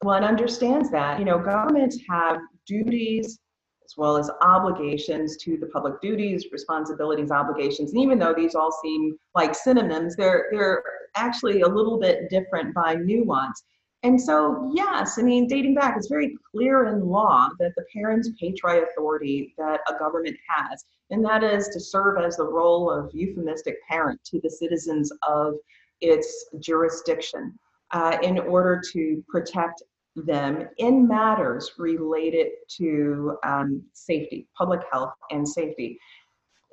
[0.00, 1.18] One understands that.
[1.18, 3.38] You know, governments have duties
[3.86, 7.92] as well as obligations to the public duties, responsibilities, obligations.
[7.92, 10.82] And even though these all seem like synonyms, they're they're
[11.14, 13.62] actually a little bit different by nuance.
[14.02, 18.30] And so, yes, I mean, dating back, it's very clear in law that the parens
[18.40, 23.14] patriae authority that a government has, and that is to serve as the role of
[23.14, 25.54] euphemistic parent to the citizens of
[26.00, 27.58] its jurisdiction
[27.92, 29.82] uh, in order to protect
[30.16, 35.98] them in matters related to um, safety, public health, and safety.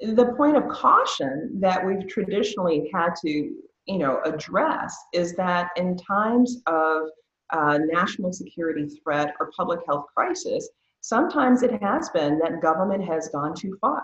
[0.02, 5.98] The point of caution that we've traditionally had to, you know, address is that in
[5.98, 7.10] times of
[7.52, 10.68] uh, national security threat or public health crisis,
[11.02, 14.04] sometimes it has been that government has gone too far.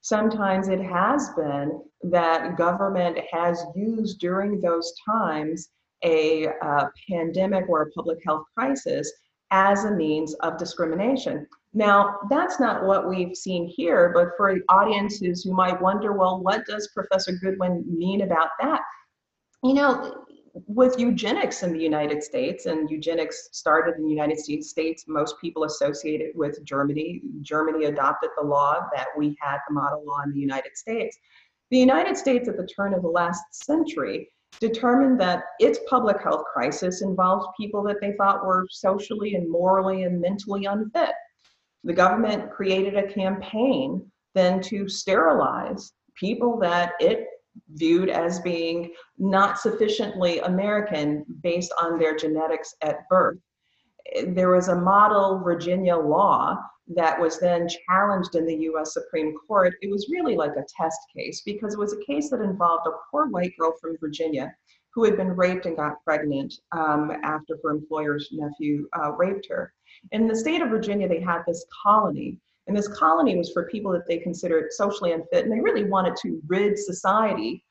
[0.00, 5.70] Sometimes it has been that government has used during those times
[6.04, 9.12] a uh, pandemic or a public health crisis
[9.50, 11.46] as a means of discrimination.
[11.74, 16.64] Now, that's not what we've seen here, but for audiences who might wonder, well, what
[16.66, 18.80] does Professor Goodwin mean about that?
[19.62, 20.24] You know,
[20.66, 25.64] with eugenics in the United States, and eugenics started in the United States, most people
[25.64, 27.20] associate it with Germany.
[27.42, 31.16] Germany adopted the law that we had the model law in the United States.
[31.70, 36.44] The United States, at the turn of the last century, determined that its public health
[36.52, 41.12] crisis involved people that they thought were socially and morally and mentally unfit.
[41.84, 47.26] The government created a campaign then to sterilize people that it
[47.70, 53.38] viewed as being not sufficiently American based on their genetics at birth.
[54.26, 56.58] There was a model Virginia law
[56.94, 59.74] that was then challenged in the US Supreme Court.
[59.82, 62.96] It was really like a test case because it was a case that involved a
[63.10, 64.54] poor white girl from Virginia
[64.94, 69.72] who had been raped and got pregnant um, after her employer's nephew uh, raped her.
[70.12, 73.90] In the state of Virginia, they had this colony and this colony was for people
[73.92, 77.64] that they considered socially unfit, and they really wanted to rid society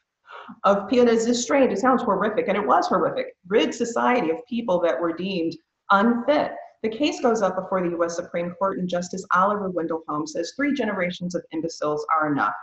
[0.63, 1.07] of people.
[1.07, 1.71] It's just strange.
[1.71, 3.35] It sounds horrific, and it was horrific.
[3.47, 5.55] Rid society of people that were deemed
[5.91, 6.51] unfit.
[6.83, 8.15] The case goes up before the U.S.
[8.15, 12.53] Supreme Court, and Justice Oliver Wendell Holmes says three generations of imbeciles are enough.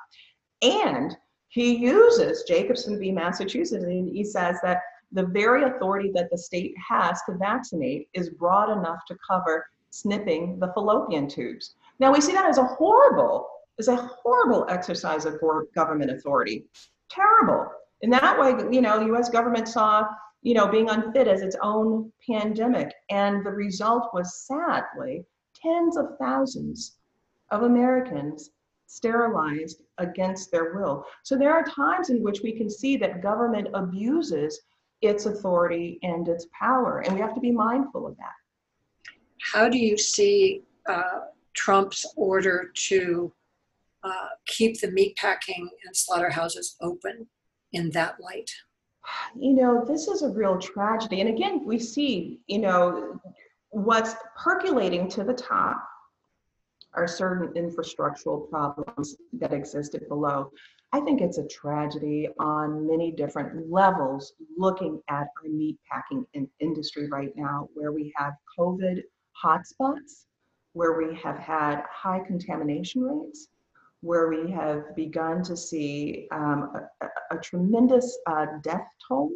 [0.62, 1.16] And
[1.49, 3.12] he uses Jacobson v.
[3.12, 4.80] Massachusetts, and he says that
[5.12, 10.59] the very authority that the state has to vaccinate is broad enough to cover snipping
[10.59, 11.76] the fallopian tubes.
[12.01, 15.41] Now we see that as a horrible, as a horrible exercise of
[15.75, 16.65] government authority.
[17.11, 17.67] Terrible.
[18.03, 20.07] In that way, you know, US government saw,
[20.43, 22.93] you know, being unfit as its own pandemic.
[23.11, 25.25] And the result was sadly
[25.55, 26.97] tens of thousands
[27.51, 28.51] of Americans
[28.87, 31.05] sterilized against their will.
[31.23, 34.61] So there are times in which we can see that government abuses
[35.01, 39.13] its authority and its power, and we have to be mindful of that.
[39.53, 41.21] How do you see uh,
[41.55, 43.33] Trump's order to
[44.03, 47.27] uh, keep the meatpacking and slaughterhouses open
[47.73, 48.51] in that light?
[49.39, 51.21] You know, this is a real tragedy.
[51.21, 53.21] And again, we see, you know,
[53.71, 55.83] what's percolating to the top
[56.95, 60.51] are certain infrastructural problems that existed below.
[60.93, 66.49] I think it's a tragedy on many different levels looking at our meat packing in
[66.61, 69.03] industry right now, where we have COVID
[69.45, 70.27] hotspots,
[70.75, 73.49] where we have had high contamination rates,
[74.01, 76.70] where we have begun to see um,
[77.01, 79.31] a, a, tremendous uh, death toll.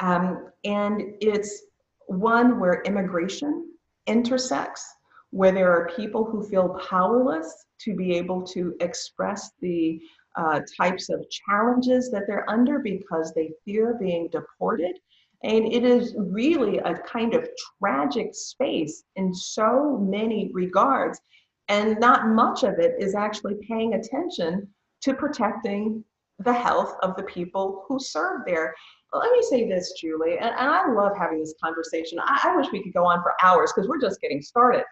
[0.00, 1.62] Um, and it's
[2.06, 3.70] one where immigration
[4.06, 4.84] intersects
[5.30, 10.00] where there are people who feel powerless to be able to express the
[10.36, 14.96] uh, types of challenges that they're under because they fear being deported.
[15.44, 21.20] And it is really a kind of tragic space in so many regards.
[21.68, 24.68] And not much of it is actually paying attention
[25.02, 26.04] to protecting
[26.40, 28.74] the health of the people who serve there.
[29.12, 32.18] Let me say this, Julie, and, and I love having this conversation.
[32.20, 34.84] I, I wish we could go on for hours because we're just getting started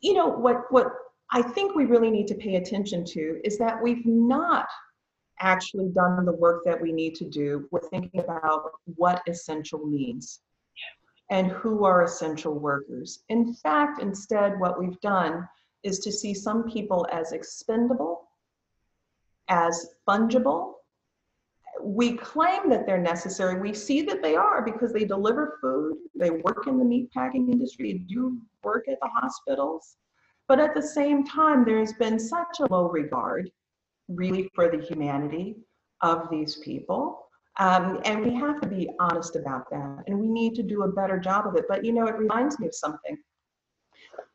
[0.00, 0.88] you know what what
[1.32, 4.66] I think we really need to pay attention to is that we've not
[5.40, 7.68] actually done the work that we need to do.
[7.70, 10.40] We're thinking about what essential means
[11.30, 13.24] and who are essential workers.
[13.28, 15.48] In fact, instead, what we've done
[15.82, 18.28] is to see some people as expendable,
[19.48, 20.74] as fungible.
[21.82, 23.60] We claim that they're necessary.
[23.60, 28.04] We see that they are because they deliver food, they work in the meatpacking industry,
[28.08, 29.96] do work at the hospitals.
[30.48, 33.50] But at the same time, there's been such a low regard,
[34.08, 35.56] really, for the humanity
[36.02, 37.26] of these people.
[37.58, 40.04] Um, and we have to be honest about that.
[40.06, 41.64] And we need to do a better job of it.
[41.68, 43.16] But you know, it reminds me of something.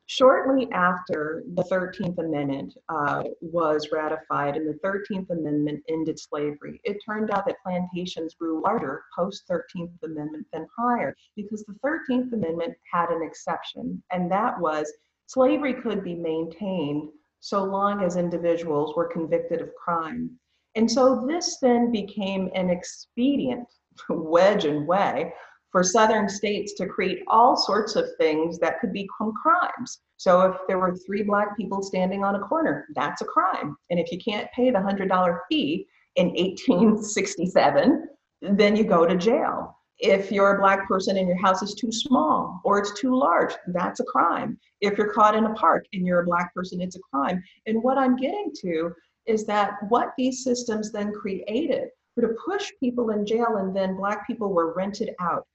[0.07, 6.97] Shortly after the 13th Amendment uh, was ratified and the 13th Amendment ended slavery, it
[7.05, 12.74] turned out that plantations grew larger post 13th Amendment than prior because the 13th Amendment
[12.91, 14.91] had an exception, and that was
[15.28, 17.07] slavery could be maintained
[17.42, 20.32] so long as individuals were convicted of crime.
[20.76, 23.68] And so this then became an expedient
[24.10, 25.34] wedge and way
[25.72, 30.02] for southern states to create all sorts of things that could become crimes.
[30.18, 33.76] So if there were three black people standing on a corner, that's a crime.
[33.89, 38.08] And if you can't pay the $100 fee in 1867,
[38.42, 39.78] then you go to jail.
[40.02, 43.54] If you're a black person and your house is too small or it's too large,
[43.68, 44.60] that's a crime.
[44.82, 47.41] If you're caught in a park and you're a black person, it's a crime.
[47.68, 48.91] And what I'm getting to
[49.28, 53.95] is that what these systems then created were to push people in jail and then
[53.95, 55.45] black people were rented out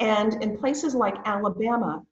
[0.00, 2.02] and in places like Alabama,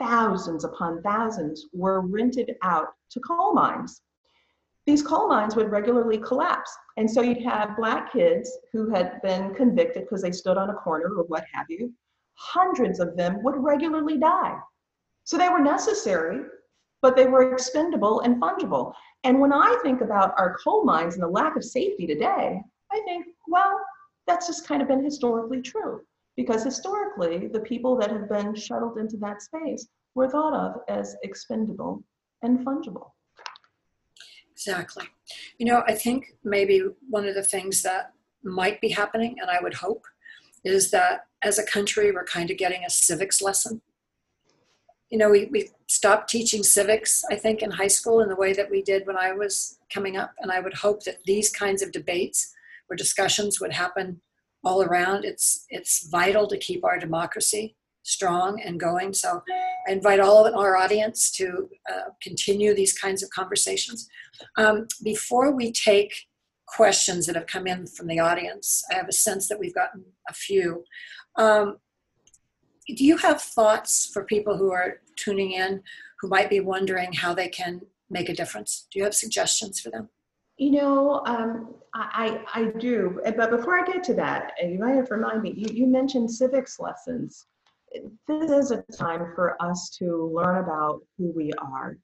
[0.00, 4.02] thousands upon thousands were rented out to coal mines.
[4.86, 6.76] These coal mines would regularly collapse.
[6.96, 10.74] And so you'd have black kids who had been convicted because they stood on a
[10.74, 11.92] corner or what have you.
[12.34, 14.56] Hundreds of them would regularly die.
[15.24, 16.40] So they were necessary,
[17.00, 18.92] but they were expendable and fungible.
[19.24, 22.60] And when I think about our coal mines and the lack of safety today,
[22.90, 23.80] I think, well,
[24.26, 26.00] that's just kind of been historically true
[26.36, 31.16] because historically the people that have been shuttled into that space were thought of as
[31.22, 32.02] expendable
[32.42, 33.10] and fungible.
[34.52, 35.06] Exactly.
[35.58, 38.12] You know, I think maybe one of the things that
[38.44, 40.04] might be happening, and I would hope,
[40.64, 43.80] is that as a country, we're kind of getting a civics lesson.
[45.10, 48.52] You know, we, we stopped teaching civics, I think, in high school in the way
[48.52, 50.32] that we did when I was coming up.
[50.40, 52.52] And I would hope that these kinds of debates
[52.88, 54.20] or discussions would happen
[54.64, 55.24] all around.
[55.24, 59.12] It's it's vital to keep our democracy strong and going.
[59.12, 59.42] So
[59.88, 64.08] I invite all of our audience to uh, continue these kinds of conversations.
[64.56, 66.12] Um, before we take
[66.66, 70.04] questions that have come in from the audience, I have a sense that we've gotten
[70.28, 70.84] a few.
[71.36, 71.76] Um,
[72.88, 75.82] do you have thoughts for people who are tuning in
[76.20, 78.86] who might be wondering how they can make a difference?
[78.90, 80.08] Do you have suggestions for them?
[80.58, 85.10] You know, um, I, I do, but before I get to that, you might have
[85.10, 87.46] reminded me, you, you mentioned civics lessons.
[88.26, 91.96] This is a time for us to learn about who we are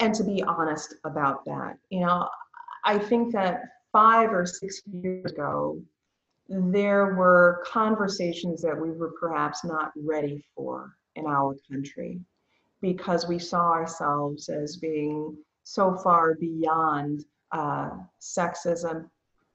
[0.00, 1.78] and to be honest about that.
[1.90, 2.28] You know,
[2.84, 5.80] I think that five or six years ago,
[6.48, 12.20] there were conversations that we were perhaps not ready for in our country
[12.82, 17.90] because we saw ourselves as being so far beyond uh,
[18.20, 19.08] sexism,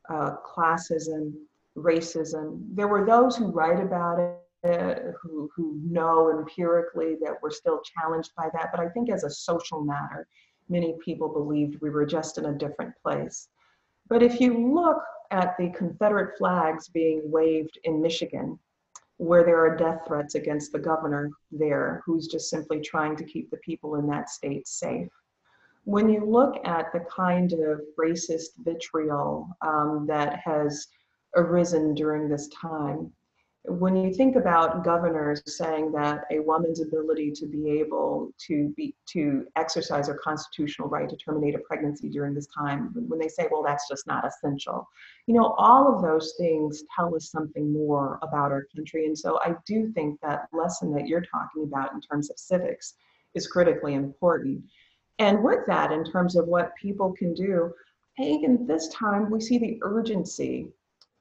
[0.09, 1.33] uh, classism,
[1.77, 2.63] racism.
[2.73, 8.32] There were those who write about it, who, who know empirically that we're still challenged
[8.36, 8.70] by that.
[8.72, 10.28] But I think as a social matter,
[10.68, 13.47] many people believed we were just in a different place.
[14.10, 15.01] But if you look
[15.32, 18.60] at the Confederate flags being waved in Michigan,
[19.18, 23.49] where there are death threats against the governor there, who's just simply trying to keep
[23.51, 25.10] the people in that state safe.
[25.84, 30.88] When you look at the kind of racist vitriol um, that has
[31.36, 33.12] arisen during this time,
[33.66, 38.95] when you think about governors saying that a woman's ability to be able to be
[39.05, 43.47] to exercise her constitutional right to terminate a pregnancy during this time when they say
[43.51, 44.88] well that's just not essential.
[45.28, 49.05] You know all of those things tell us something more about our country.
[49.05, 52.95] And so i do think that lesson that you're talking about in terms of civics
[53.36, 54.64] is critically important.
[55.20, 57.74] And with that in terms of what people can do
[58.18, 60.70] i think in this time we see the urgency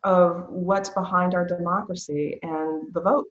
[0.09, 3.27] of what's behind our democracy and the vote.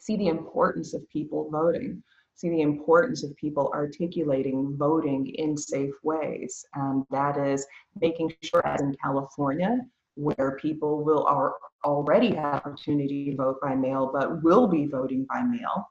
[0.00, 2.02] See the importance of people voting,
[2.34, 6.66] see the importance of people articulating voting in safe ways.
[6.74, 7.64] And that is
[8.00, 9.78] making sure, as in California,
[10.16, 15.24] where people will are already have opportunity to vote by mail, but will be voting
[15.32, 15.88] by mail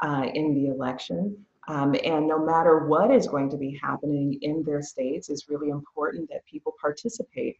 [0.00, 1.42] uh, in the election.
[1.68, 5.70] Um, and no matter what is going to be happening in their states, it's really
[5.70, 7.58] important that people participate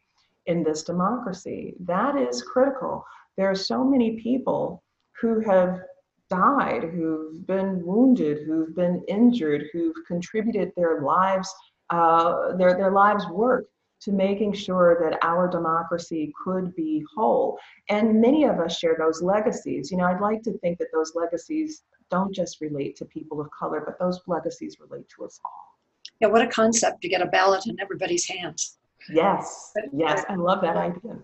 [0.49, 1.75] in this democracy.
[1.79, 3.05] That is critical.
[3.37, 4.83] There are so many people
[5.21, 5.79] who have
[6.29, 11.53] died, who've been wounded, who've been injured, who've contributed their lives,
[11.91, 13.65] uh, their, their lives' work
[14.01, 17.59] to making sure that our democracy could be whole.
[17.89, 19.91] And many of us share those legacies.
[19.91, 23.47] You know, I'd like to think that those legacies don't just relate to people of
[23.51, 25.77] color, but those legacies relate to us all.
[26.21, 28.78] Yeah, what a concept to get a ballot in everybody's hands.
[29.11, 31.17] Yes, yes, I love that idea.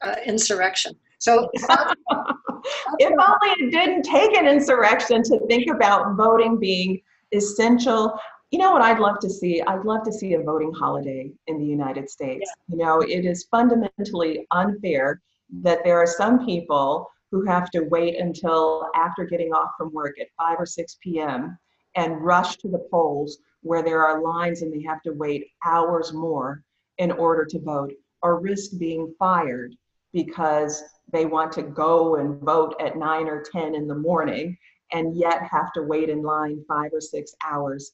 [0.00, 0.94] Uh, insurrection.
[1.18, 7.00] So if only it didn't take an insurrection to think about voting being
[7.32, 8.18] essential.
[8.50, 9.60] You know what I'd love to see?
[9.62, 12.50] I'd love to see a voting holiday in the United States.
[12.68, 12.74] Yeah.
[12.74, 15.20] You know, it is fundamentally unfair
[15.62, 20.18] that there are some people who have to wait until after getting off from work
[20.20, 21.58] at 5 or 6 p.m.
[21.96, 26.12] and rush to the polls where there are lines and they have to wait hours
[26.12, 26.62] more
[26.98, 27.92] in order to vote
[28.22, 29.74] or risk being fired
[30.12, 30.82] because
[31.12, 34.56] they want to go and vote at 9 or 10 in the morning
[34.92, 37.92] and yet have to wait in line five or six hours.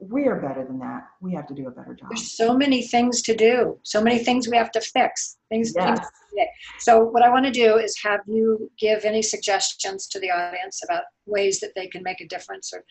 [0.00, 1.08] We are better than that.
[1.20, 2.10] We have to do a better job.
[2.10, 5.38] There's so many things to do, so many things we have to fix.
[5.48, 5.98] Things, yes.
[5.98, 6.08] things
[6.78, 10.82] so, what I want to do is have you give any suggestions to the audience
[10.84, 12.84] about ways that they can make a difference or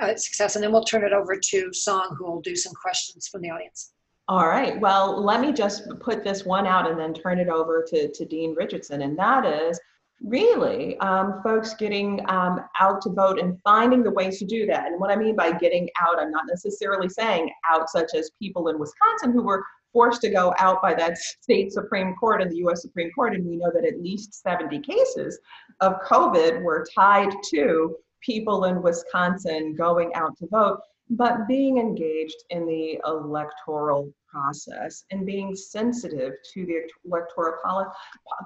[0.00, 3.28] uh, success, and then we'll turn it over to Song, who will do some questions
[3.28, 3.92] from the audience.
[4.28, 4.80] All right.
[4.80, 8.24] Well, let me just put this one out and then turn it over to, to
[8.24, 9.02] Dean Richardson.
[9.02, 9.80] And that is
[10.22, 14.86] really um, folks getting um, out to vote and finding the ways to do that.
[14.86, 18.68] And what I mean by getting out, I'm not necessarily saying out, such as people
[18.68, 22.58] in Wisconsin who were forced to go out by that state Supreme Court and the
[22.68, 23.34] US Supreme Court.
[23.34, 25.38] And we know that at least 70 cases
[25.80, 30.78] of COVID were tied to people in Wisconsin going out to vote
[31.12, 37.84] but being engaged in the electoral process and being sensitive to the electoral poli-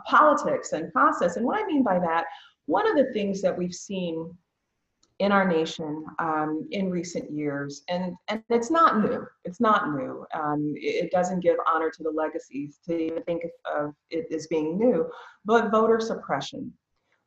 [0.04, 1.36] politics and process.
[1.36, 2.24] And what I mean by that,
[2.66, 4.36] one of the things that we've seen
[5.20, 10.26] in our nation um, in recent years, and, and it's not new, it's not new.
[10.34, 13.42] Um, it, it, doesn't give honor to the legacies to think
[13.74, 15.08] of it as being new,
[15.44, 16.72] but voter suppression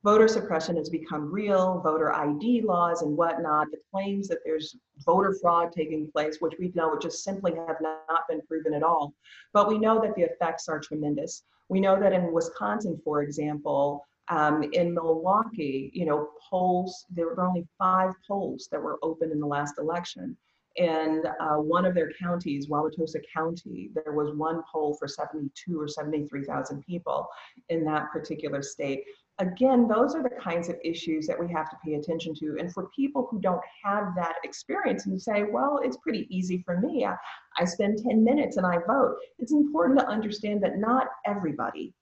[0.04, 4.76] voter suppression has become real, voter ID laws and whatnot, the claims that there's
[5.06, 9.14] voter fraud taking place, which we know just simply have not been proven at all.
[9.54, 11.44] But we know that the effects are tremendous.
[11.68, 17.42] We know that in Wisconsin, for example, um, in Milwaukee, you know, polls, there were
[17.42, 20.38] only five polls that were open in the last election.
[20.76, 25.88] in uh, one of their counties, Wauwatosa County, there was one poll for 72 or
[25.88, 27.28] 73,000 people
[27.70, 29.04] in that particular state.
[29.40, 32.58] Again, those are the kinds of issues that we have to pay attention to.
[32.60, 36.80] And for people who don't have that experience and say, well, it's pretty easy for
[36.80, 37.16] me, I,
[37.58, 41.94] I spend 10 minutes and I vote, it's important to understand that not everybody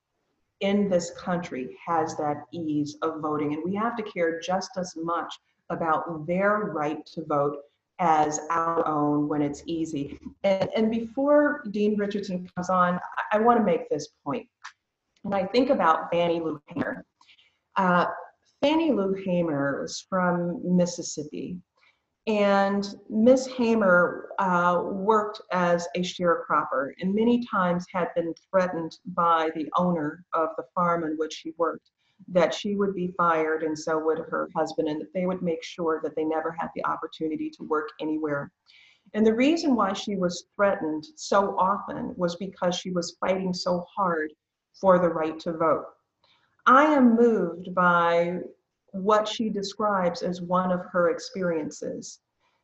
[0.61, 3.53] in this country has that ease of voting.
[3.53, 5.33] And we have to care just as much
[5.69, 7.57] about their right to vote
[7.99, 10.19] as our own when it's easy.
[10.43, 12.95] And, and before Dean Richardson comes on,
[13.31, 14.47] I, I want to make this point.
[15.23, 17.05] And I think about Fannie Lou Hamer.
[17.78, 18.07] Uh,
[18.61, 21.59] Fannie Lou Hamer was from Mississippi.
[22.25, 29.49] And Miss Hamer uh, worked as a sharecropper and many times had been threatened by
[29.55, 31.89] the owner of the farm in which she worked
[32.28, 35.63] that she would be fired and so would her husband and that they would make
[35.63, 38.51] sure that they never had the opportunity to work anywhere.
[39.13, 43.86] And the reason why she was threatened so often was because she was fighting so
[43.95, 44.34] hard
[44.73, 45.86] for the right to vote.
[46.70, 48.39] I am moved by
[48.91, 52.20] what she describes as one of her experiences.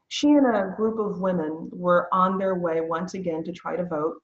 [0.09, 3.85] She and a group of women were on their way once again to try to
[3.85, 4.21] vote.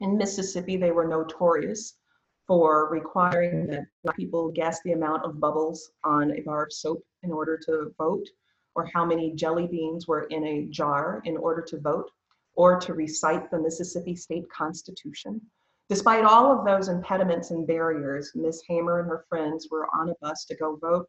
[0.00, 1.98] In Mississippi, they were notorious
[2.46, 7.30] for requiring that people guess the amount of bubbles on a bar of soap in
[7.30, 8.26] order to vote,
[8.74, 12.10] or how many jelly beans were in a jar in order to vote,
[12.54, 15.42] or to recite the Mississippi State Constitution.
[15.90, 18.62] Despite all of those impediments and barriers, Ms.
[18.68, 21.08] Hamer and her friends were on a bus to go vote.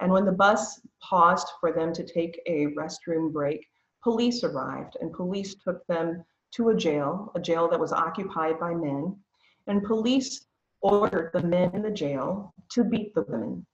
[0.00, 3.66] And when the bus paused for them to take a restroom break,
[4.02, 8.72] police arrived and police took them to a jail, a jail that was occupied by
[8.72, 9.14] men.
[9.66, 10.46] And police
[10.80, 13.66] ordered the men in the jail to beat the women.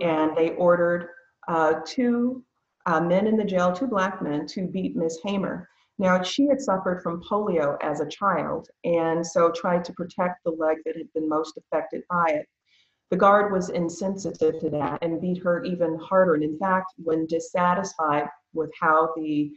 [0.00, 1.10] And they ordered
[1.48, 2.42] uh, two
[2.86, 5.68] uh, men in the jail, two black men, to beat Miss Hamer.
[5.98, 10.52] Now, she had suffered from polio as a child and so tried to protect the
[10.52, 12.46] leg that had been most affected by it.
[13.10, 16.34] The guard was insensitive to that and beat her even harder.
[16.34, 19.50] And in fact, when dissatisfied with how the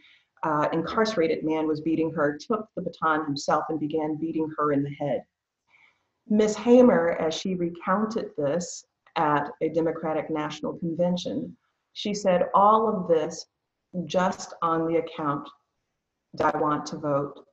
[0.44, 4.84] uh, incarcerated man was beating her, took the baton himself and began beating her in
[4.84, 5.24] the head.
[6.28, 8.86] Miss Hamer, as she recounted this
[9.16, 11.56] at a Democratic National Convention,
[11.94, 13.46] she said, All of this
[14.06, 15.48] just on the account
[16.40, 17.46] I want to vote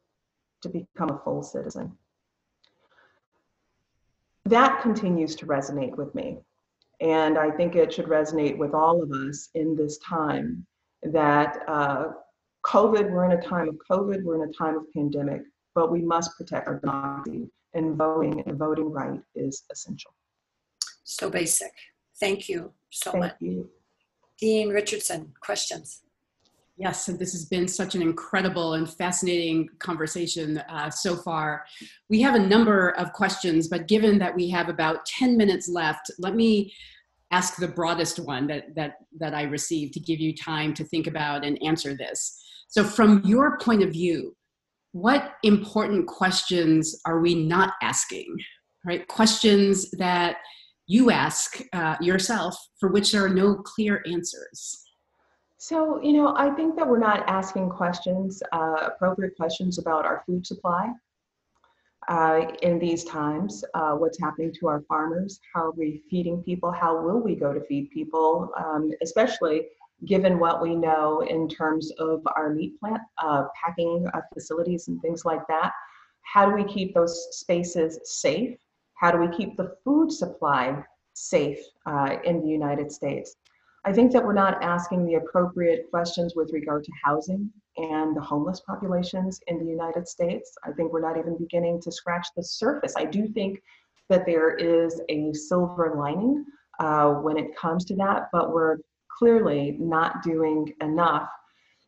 [0.62, 1.96] to become a full citizen.
[4.44, 6.38] That continues to resonate with me.
[7.00, 10.66] And I think it should resonate with all of us in this time
[11.02, 12.06] that uh,
[12.66, 15.42] COVID, we're in a time of COVID, we're in a time of pandemic,
[15.74, 20.12] but we must protect our democracy and voting and voting right is essential.
[21.04, 21.72] So basic.
[22.18, 23.36] Thank you so Thank much.
[23.40, 23.70] you.
[24.38, 26.02] Dean Richardson, questions?
[26.78, 31.64] Yes, and this has been such an incredible and fascinating conversation uh, so far.
[32.08, 36.08] We have a number of questions, but given that we have about 10 minutes left,
[36.20, 36.72] let me
[37.32, 41.08] ask the broadest one that, that, that I received to give you time to think
[41.08, 42.40] about and answer this.
[42.68, 44.36] So, from your point of view,
[44.92, 48.36] what important questions are we not asking?
[48.86, 49.06] Right?
[49.08, 50.36] Questions that
[50.86, 54.84] you ask uh, yourself for which there are no clear answers.
[55.68, 60.22] So, you know, I think that we're not asking questions, uh, appropriate questions about our
[60.24, 60.94] food supply
[62.08, 63.62] uh, in these times.
[63.74, 65.38] Uh, what's happening to our farmers?
[65.52, 66.72] How are we feeding people?
[66.72, 68.50] How will we go to feed people?
[68.56, 69.66] Um, especially
[70.06, 75.02] given what we know in terms of our meat plant uh, packing uh, facilities and
[75.02, 75.72] things like that.
[76.22, 78.56] How do we keep those spaces safe?
[78.94, 83.36] How do we keep the food supply safe uh, in the United States?
[83.88, 88.20] I think that we're not asking the appropriate questions with regard to housing and the
[88.20, 90.52] homeless populations in the United States.
[90.62, 92.92] I think we're not even beginning to scratch the surface.
[92.98, 93.62] I do think
[94.10, 96.44] that there is a silver lining
[96.78, 98.76] uh, when it comes to that, but we're
[99.18, 101.30] clearly not doing enough.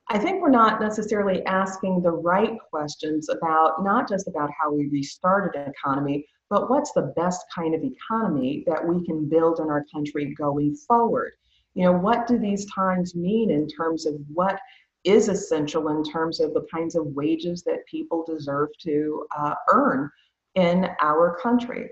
[0.08, 4.88] I think we're not necessarily asking the right questions about not just about how we
[4.88, 9.68] restarted an economy, but what's the best kind of economy that we can build in
[9.68, 11.32] our country going forward
[11.74, 14.58] you know what do these times mean in terms of what
[15.04, 20.10] is essential in terms of the kinds of wages that people deserve to uh, earn
[20.56, 21.90] in our country?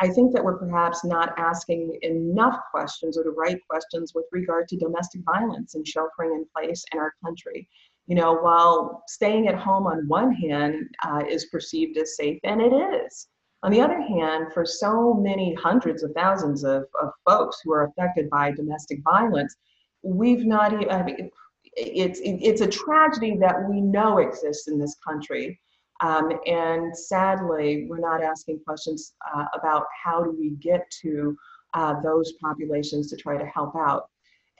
[0.00, 4.68] I think that we're perhaps not asking enough questions or the right questions with regard
[4.68, 7.68] to domestic violence and sheltering in place in our country.
[8.06, 12.60] You know while staying at home on one hand uh, is perceived as safe and
[12.60, 13.28] it is
[13.62, 17.84] on the other hand, for so many hundreds of thousands of, of folks who are
[17.84, 19.56] affected by domestic violence,
[20.02, 21.30] we've not even, I mean,
[21.76, 25.60] it's it's a tragedy that we know exists in this country.
[26.00, 31.36] Um, and sadly, we're not asking questions uh, about how do we get to
[31.74, 34.08] uh, those populations to try to help out.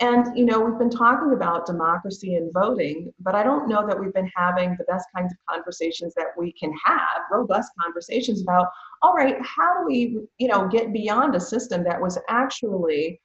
[0.00, 3.98] And, you know, we've been talking about democracy and voting, but I don't know that
[3.98, 8.68] we've been having the best kinds of conversations that we can have, robust conversations about,
[9.02, 13.20] all right, how do we, you know, get beyond a system that was actually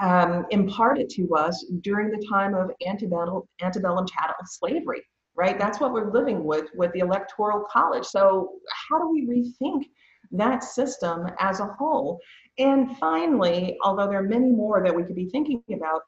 [0.00, 5.02] um, imparted to us during the time of antebellum, antebellum chattel slavery,
[5.36, 5.58] right?
[5.58, 8.04] That's what we're living with with the Electoral College.
[8.04, 8.52] So,
[8.88, 9.84] how do we rethink
[10.32, 12.18] that system as a whole?
[12.58, 16.02] And finally, although there are many more that we could be thinking about,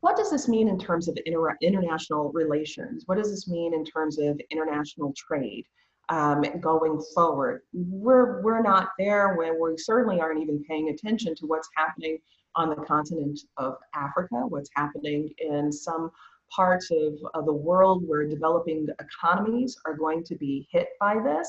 [0.00, 3.04] what does this mean in terms of inter- international relations?
[3.06, 5.64] What does this mean in terms of international trade
[6.08, 7.62] um, going forward?
[7.72, 12.18] We're, we're not there when we certainly aren't even paying attention to what's happening
[12.54, 16.10] on the continent of Africa, what's happening in some
[16.54, 21.48] parts of, of the world where developing economies are going to be hit by this.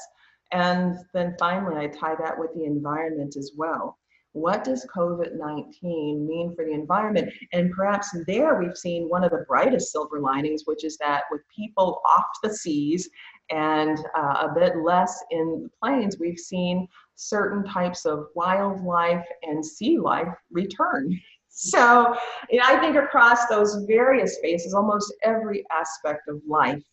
[0.52, 3.99] And then finally, I tie that with the environment as well.
[4.34, 7.34] What does COVID 19 mean for the environment?
[7.51, 11.41] And perhaps there we've seen one of the brightest silver linings, which is that with
[11.53, 13.09] people off the seas
[13.49, 19.65] and uh, a bit less in the plains, we've seen certain types of wildlife and
[19.65, 21.19] sea life return.
[21.49, 22.15] So
[22.63, 26.84] I think across those various spaces, almost every aspect of life,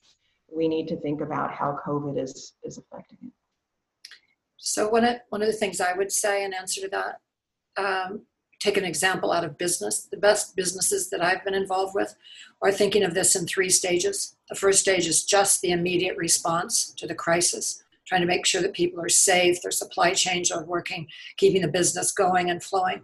[0.50, 3.32] we need to think about how COVID is, is affecting it.
[4.56, 7.20] So one of, one of the things I would say in answer to that
[7.76, 8.22] um,
[8.58, 10.08] take an example out of business.
[10.10, 12.14] The best businesses that I've been involved with
[12.62, 14.36] are thinking of this in three stages.
[14.48, 18.62] The first stage is just the immediate response to the crisis, trying to make sure
[18.62, 21.06] that people are safe, their supply chains are working,
[21.36, 23.02] keeping the business going and flowing.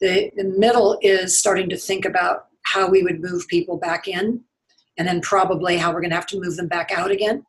[0.00, 4.42] The, the middle is starting to think about how we would move people back in,
[4.98, 7.44] and then probably how we're going to have to move them back out again,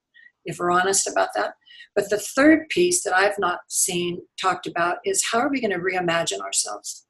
[0.45, 1.55] if we're honest about that.
[1.95, 5.71] But the third piece that I've not seen talked about is how are we going
[5.71, 7.05] to reimagine ourselves?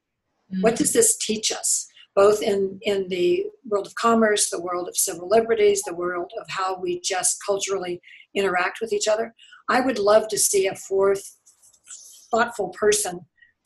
[0.51, 0.61] Mm-hmm.
[0.61, 1.87] What does this teach us?
[2.15, 6.47] Both in, in the world of commerce, the world of civil liberties, the world of
[6.49, 8.01] how we just culturally
[8.35, 9.33] interact with each other.
[9.69, 11.37] I would love to see a fourth
[12.31, 13.21] thoughtful person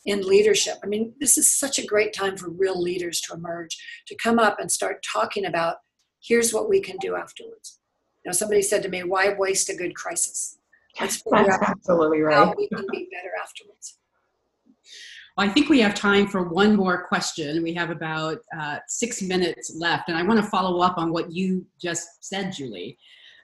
[0.05, 0.77] in leadership.
[0.83, 3.77] I mean, this is such a great time for real leaders to emerge,
[4.07, 5.77] to come up and start talking about
[6.21, 7.79] here's what we can do afterwards.
[8.23, 10.57] You know, somebody said to me, why waste a good crisis?
[10.99, 11.23] That's
[11.61, 12.35] absolutely right.
[12.35, 13.97] How we can be better afterwards.
[15.37, 17.61] Well, I think we have time for one more question.
[17.61, 21.31] We have about uh, six minutes left, and I want to follow up on what
[21.31, 22.97] you just said, Julie.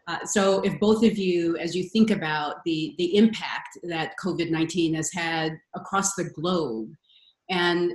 [0.07, 4.49] Uh, so, if both of you, as you think about the the impact that COVID
[4.49, 6.89] nineteen has had across the globe,
[7.49, 7.93] and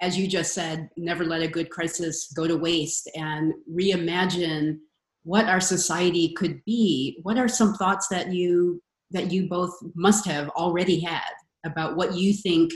[0.00, 4.78] as you just said, never let a good crisis go to waste, and reimagine
[5.28, 10.26] what our society could be what are some thoughts that you that you both must
[10.26, 11.32] have already had
[11.66, 12.72] about what you think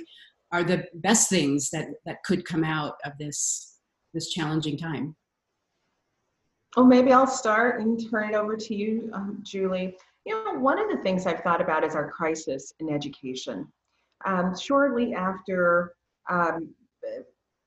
[0.52, 3.78] are the best things that that could come out of this
[4.12, 5.16] this challenging time?
[6.76, 9.96] Oh maybe i'll start and turn it over to you um, julie.
[10.26, 13.66] You know one of the things i've thought about is our crisis in education.
[14.26, 15.94] Um, shortly after
[16.30, 16.74] um,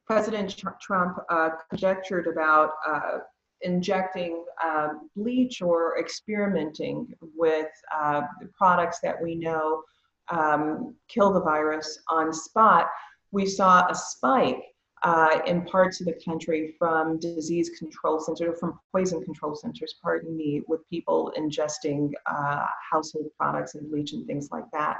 [0.05, 3.17] president trump uh, conjectured about uh,
[3.61, 8.21] injecting um, bleach or experimenting with uh,
[8.57, 9.83] products that we know
[10.29, 12.89] um, kill the virus on spot,
[13.31, 14.63] we saw a spike
[15.03, 19.95] uh, in parts of the country from disease control centers, or from poison control centers,
[20.01, 24.97] pardon me, with people ingesting uh, household products and bleach and things like that.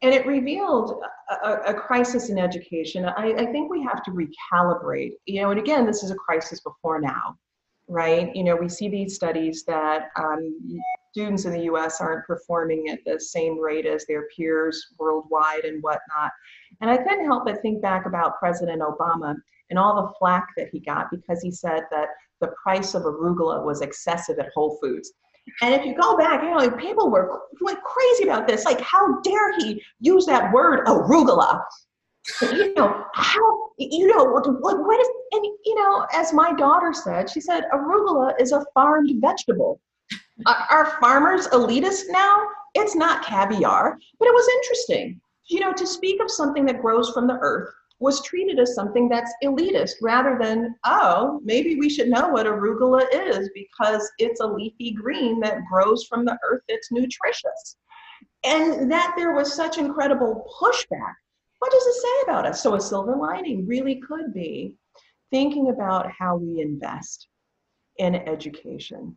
[0.00, 1.02] And it revealed
[1.44, 3.04] a, a crisis in education.
[3.04, 6.60] I, I think we have to recalibrate, you know, and again, this is a crisis
[6.60, 7.36] before now
[7.88, 8.34] right?
[8.34, 10.54] You know, we see these studies that um,
[11.10, 15.82] students in the US aren't performing at the same rate as their peers worldwide and
[15.82, 16.30] whatnot.
[16.80, 19.34] And I couldn't help but think back about President Obama
[19.70, 22.08] and all the flack that he got because he said that
[22.40, 25.12] the price of arugula was excessive at Whole Foods.
[25.62, 28.64] And if you go back, you know, people were like crazy about this.
[28.64, 31.62] Like, how dare he use that word arugula?
[32.42, 37.28] you know, how, you know, what, what is, and, you know, as my daughter said,
[37.28, 39.80] she said, arugula is a farmed vegetable.
[40.46, 42.46] Are farmers elitist now?
[42.74, 45.20] It's not caviar, but it was interesting.
[45.48, 49.08] You know, to speak of something that grows from the earth was treated as something
[49.08, 54.46] that's elitist rather than, oh, maybe we should know what arugula is because it's a
[54.46, 57.76] leafy green that grows from the earth that's nutritious.
[58.44, 61.14] And that there was such incredible pushback
[61.58, 62.62] what does it say about us?
[62.62, 64.76] So a silver lining really could be
[65.30, 67.28] thinking about how we invest.
[67.98, 69.16] in education,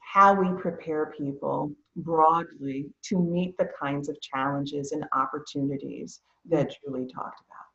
[0.00, 6.90] how we prepare people broadly to meet the kinds of challenges and opportunities that hmm.
[6.90, 7.66] Julie talked about.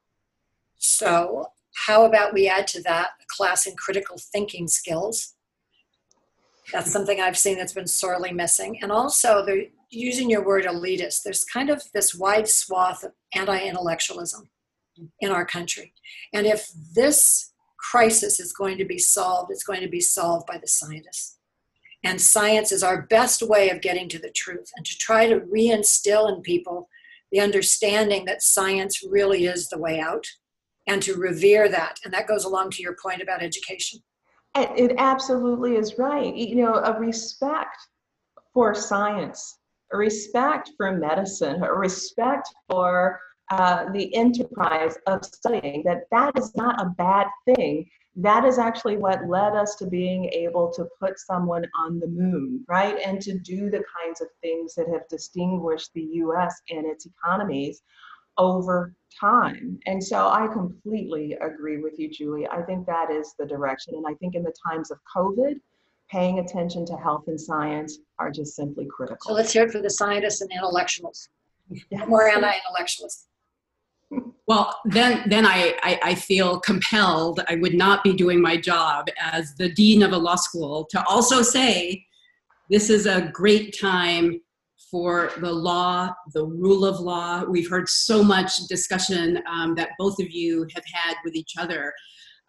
[0.77, 1.47] So,
[1.87, 5.35] how about we add to that a class in critical thinking skills?
[6.71, 8.79] That's something I've seen that's been sorely missing.
[8.81, 11.23] And also, they're using your word elitist.
[11.23, 14.49] There's kind of this wide swath of anti intellectualism
[14.97, 15.05] hmm.
[15.19, 15.93] in our country.
[16.33, 17.52] And if this
[17.91, 21.37] crisis is going to be solved, it's going to be solved by the scientists.
[22.03, 25.39] And science is our best way of getting to the truth and to try to
[25.39, 26.89] reinstill in people
[27.31, 30.25] the understanding that science really is the way out
[30.87, 31.97] and to revere that.
[32.03, 33.99] And that goes along to your point about education.
[34.55, 36.35] It absolutely is right.
[36.35, 37.77] You know, a respect
[38.53, 39.57] for science,
[39.91, 43.19] a respect for medicine, a respect for
[43.51, 47.89] uh, the enterprise of studying, that that is not a bad thing.
[48.15, 52.63] That is actually what led us to being able to put someone on the moon,
[52.67, 52.97] right?
[53.03, 57.81] And to do the kinds of things that have distinguished the US and its economies
[58.37, 59.79] over time.
[59.85, 62.47] And so I completely agree with you, Julie.
[62.47, 63.95] I think that is the direction.
[63.95, 65.59] And I think in the times of COVID,
[66.09, 69.29] paying attention to health and science are just simply critical.
[69.29, 71.29] So let's hear it for the scientists and intellectuals.
[72.07, 73.27] More anti-intellectuals.
[74.45, 77.39] Well, then, then I, I, I, feel compelled.
[77.47, 81.01] I would not be doing my job as the dean of a law school to
[81.07, 82.05] also say
[82.69, 84.41] this is a great time
[84.91, 87.43] for the law, the rule of law.
[87.45, 91.93] We've heard so much discussion um, that both of you have had with each other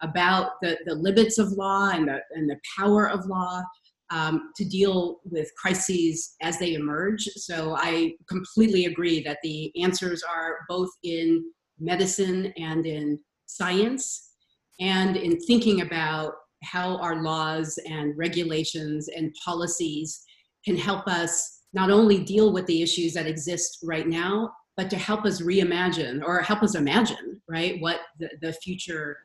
[0.01, 3.63] about the, the limits of law and the, and the power of law
[4.11, 7.23] um, to deal with crises as they emerge.
[7.35, 11.43] So I completely agree that the answers are both in
[11.79, 14.31] medicine and in science
[14.79, 20.23] and in thinking about how our laws and regulations and policies
[20.63, 24.97] can help us not only deal with the issues that exist right now, but to
[24.97, 29.17] help us reimagine or help us imagine, right, what the, the future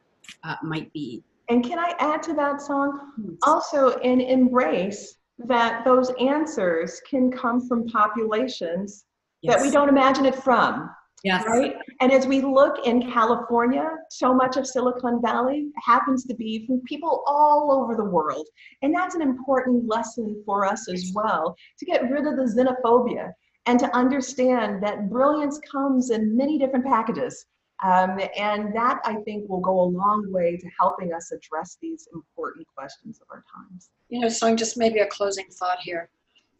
[0.44, 1.24] uh, might be.
[1.48, 3.36] And can I add to that song?
[3.42, 9.06] Also, in embrace that those answers can come from populations
[9.42, 9.56] yes.
[9.56, 10.90] that we don't imagine it from.
[11.22, 11.44] Yes.
[11.46, 11.74] Right?
[12.00, 16.80] And as we look in California, so much of Silicon Valley happens to be from
[16.86, 18.48] people all over the world.
[18.82, 23.32] And that's an important lesson for us as well to get rid of the xenophobia
[23.66, 27.46] and to understand that brilliance comes in many different packages.
[27.82, 32.08] Um, and that I think will go a long way to helping us address these
[32.12, 33.88] important questions of our times.
[34.10, 36.10] You know, so I'm just maybe a closing thought here.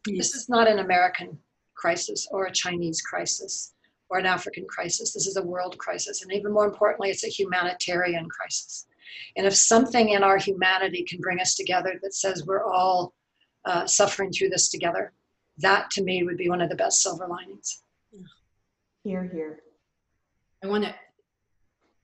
[0.07, 1.39] This is not an American
[1.75, 3.75] crisis or a Chinese crisis
[4.11, 5.13] or an African crisis.
[5.13, 6.23] This is a world crisis.
[6.23, 8.87] And even more importantly, it's a humanitarian crisis.
[9.37, 13.15] And if something in our humanity can bring us together that says we're all
[13.65, 15.13] uh, suffering through this together,
[15.59, 17.83] that to me would be one of the best silver linings.
[19.05, 19.61] Here, here.
[20.63, 20.95] I want to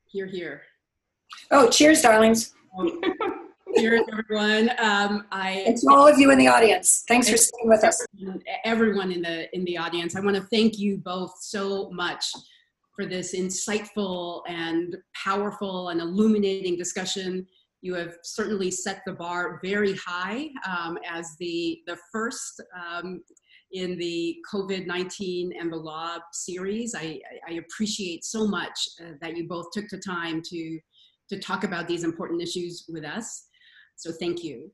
[0.06, 0.62] hear, here.
[1.50, 2.54] Oh, cheers, darlings.
[3.78, 4.70] Cheers, everyone.
[4.78, 8.04] Um, I and to all of you in the audience, thanks for staying with us.
[8.64, 12.24] Everyone in the in the audience, I want to thank you both so much
[12.94, 17.46] for this insightful and powerful and illuminating discussion.
[17.82, 23.22] You have certainly set the bar very high um, as the the first um,
[23.72, 26.94] in the COVID-19 and the law series.
[26.94, 30.78] I, I appreciate so much uh, that you both took the time to
[31.28, 33.45] to talk about these important issues with us.
[33.96, 34.70] So thank you.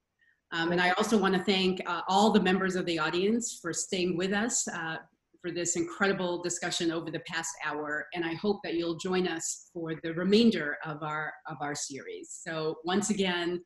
[0.53, 3.73] Um, and I also want to thank uh, all the members of the audience for
[3.73, 4.97] staying with us uh,
[5.41, 8.07] for this incredible discussion over the past hour.
[8.15, 12.39] And I hope that you'll join us for the remainder of our, of our series.
[12.47, 13.63] So once again,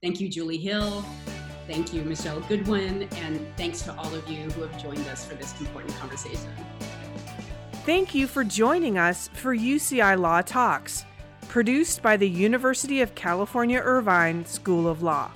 [0.00, 1.04] thank you, Julie Hill.
[1.66, 3.08] Thank you, Michele Goodwin.
[3.16, 6.50] And thanks to all of you who have joined us for this important conversation.
[7.84, 11.04] Thank you for joining us for UCI Law Talks
[11.48, 15.30] produced by the University of California Irvine School of Law.